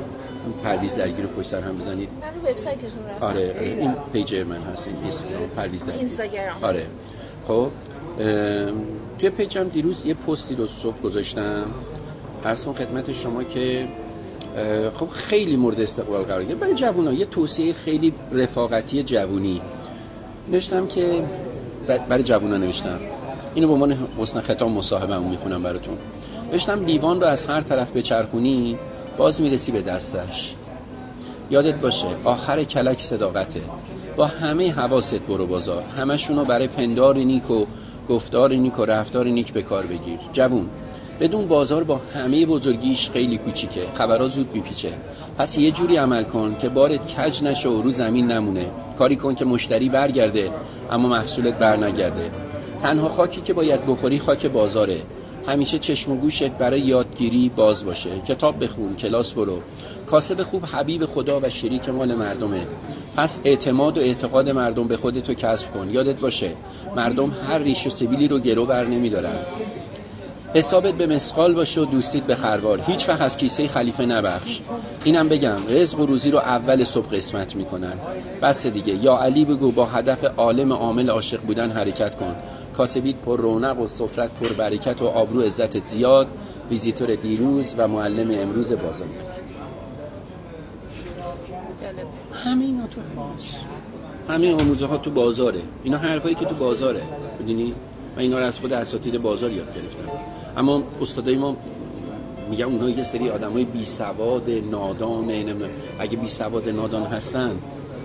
[0.64, 2.08] پرویز درگی پشت سر هم بزنید.
[2.08, 3.26] من رو وبسایتتون رفتم.
[3.26, 4.96] آره, آره این page من هست این
[5.56, 5.98] پرویز درگی.
[5.98, 6.86] اینستاگرام آره.
[7.48, 7.68] خب
[9.18, 11.64] توی page م دیروز یه پستی رو صبح گذاشتم
[12.44, 13.88] ارسون خدمت شما که
[14.94, 16.60] خب خیلی مورد استقبال قرار گرفت.
[16.60, 19.60] برای جوونا یه توصیه خیلی رفاقتی جوونی.
[20.48, 21.24] نوشتم که
[22.08, 22.98] برای جوونا نوشتم.
[23.54, 25.98] اینو به عنوان حسن ختام مصاحبه‌مو می‌خونم براتون.
[26.52, 28.78] نوشتم لیوان رو از هر طرف به چرخونی
[29.16, 30.54] باز می‌رسی به دستش.
[31.50, 33.60] یادت باشه آخر کلک صداقته.
[34.16, 35.82] با همه حواست برو بازار.
[35.82, 37.64] همشونو برای پندار نیک و
[38.08, 40.18] گفتار نیک و رفتار نیک به کار بگیر.
[40.32, 40.68] جوون
[41.20, 43.80] بدون بازار با همه بزرگیش خیلی کوچیکه.
[43.94, 44.92] خبرها زود میپیچه.
[45.38, 48.66] پس یه جوری عمل کن که بارت کج نشه و رو زمین نمونه.
[48.98, 50.50] کاری کن که مشتری برگرده
[50.90, 52.30] اما محصولت برنگرده.
[52.82, 55.02] تنها خاکی که باید بخوری خاک بازاره.
[55.46, 58.10] همیشه چشم و گوشت برای یادگیری باز باشه.
[58.28, 59.60] کتاب بخون کلاس برو.
[60.06, 62.66] کاسب خوب حبیب خدا و شریک مال مردمه.
[63.16, 65.90] پس اعتماد و اعتقاد مردم به خودتو کسب کن.
[65.90, 66.50] یادت باشه
[66.96, 69.38] مردم هر ریش و سبیلی رو گرو بر نمیدارن.
[70.54, 72.80] حسابت به مسقال باشه و دوستیت به خروار.
[72.86, 74.60] هیچ وقت از کیسه خلیفه نبخش.
[75.04, 77.92] اینم بگم رزق و روزی رو اول صبح قسمت می‌کنن.
[78.42, 78.94] بس دیگه.
[78.94, 82.36] یا علی بگو با هدف عالم عامل عاشق بودن حرکت کن.
[82.76, 86.26] کاسبیت پر رونق و سفرت پر برکت و آبرو عزتت زیاد.
[86.70, 89.08] ویزیتور دیروز و معلم امروز بازار
[92.44, 93.00] همین تو
[94.32, 95.62] همین آموزه ها تو بازاره.
[95.82, 97.02] اینا حرفایی که تو بازاره.
[97.38, 97.74] می‌دونی؟
[98.16, 100.18] و اینا رو از خود اساتید بازار یاد گرفتم.
[100.56, 101.56] اما استادای ما
[102.50, 105.30] میگم اونها یه سری آدمای بی سواد نادان
[105.98, 107.58] اگه بی سواد نادان هستن.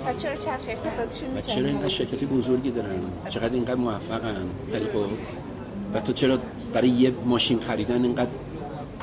[0.06, 4.36] پس چرا چرخ اقتصادشون چرا اینقدر شرکتی بزرگی دارن؟ چقدر اینقدر موفقن؟
[4.72, 5.06] خیلی خوب
[5.94, 6.38] و تو چرا
[6.74, 8.30] برای یه ماشین خریدن اینقدر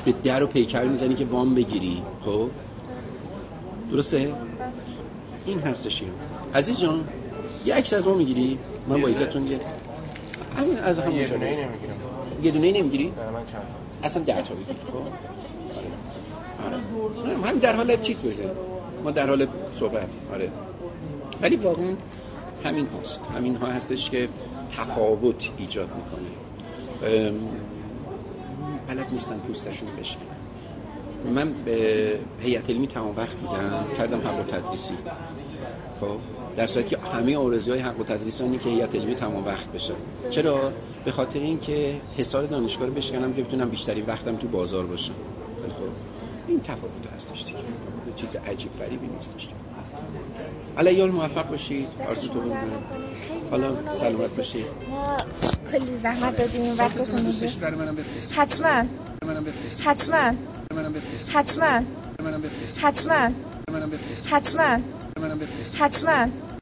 [0.05, 2.49] به در و پیکر می‌زنی که وام بگیری؟ خب؟
[3.91, 4.33] درسته؟
[5.45, 6.03] این هستش
[6.55, 7.07] عزیز جان
[7.65, 9.59] یه عکس از ما می‌گیری؟ من با عزتون یه
[10.57, 11.94] همین از همون یه دونه نمی‌گیرم.
[12.43, 13.61] یه دونه نمی‌گیری؟ نه من چند
[14.03, 14.95] اصلا ده تا بگیر خب؟
[16.65, 16.77] آره.
[17.23, 17.51] آره.
[17.51, 18.49] هم در حال چیز بشه
[19.03, 20.09] ما در حال صحبت.
[20.33, 20.51] آره.
[21.41, 21.93] ولی واقعا
[22.63, 24.29] همین هست همین ها هستش که
[24.77, 27.31] تفاوت ایجاد می‌کنه.
[28.87, 30.17] بلد نیستن پوستشون بشه
[31.35, 34.93] من به هیئت علمی تمام وقت بودم کردم و تدریسی.
[36.01, 36.19] خب؟
[36.57, 39.93] در صورتی که همه آرزوهای حق و تدریسانی که هیئت علمی تمام وقت بشه.
[40.29, 40.73] چرا؟
[41.05, 45.13] به خاطر اینکه حصار دانشگاه رو بشکنم که بتونم بیشتری وقتم تو بازار باشم
[45.69, 46.15] خب
[46.47, 47.57] این تفاوت هستش دیگه
[48.15, 49.47] چیز عجیب غریبی نیستش
[50.77, 51.87] علیال موفق باشید.
[52.09, 52.55] آرزوتون رو
[53.51, 54.65] حالا سلامت باشید.
[54.89, 55.17] ما
[55.71, 56.77] کلی زحمت دادیم.
[56.77, 57.25] وقتتون
[58.35, 58.85] حتما.
[59.85, 60.33] حتما.
[61.33, 61.81] حتما.
[62.81, 63.31] حتما.
[64.31, 64.81] حتما.
[65.79, 66.29] حتما.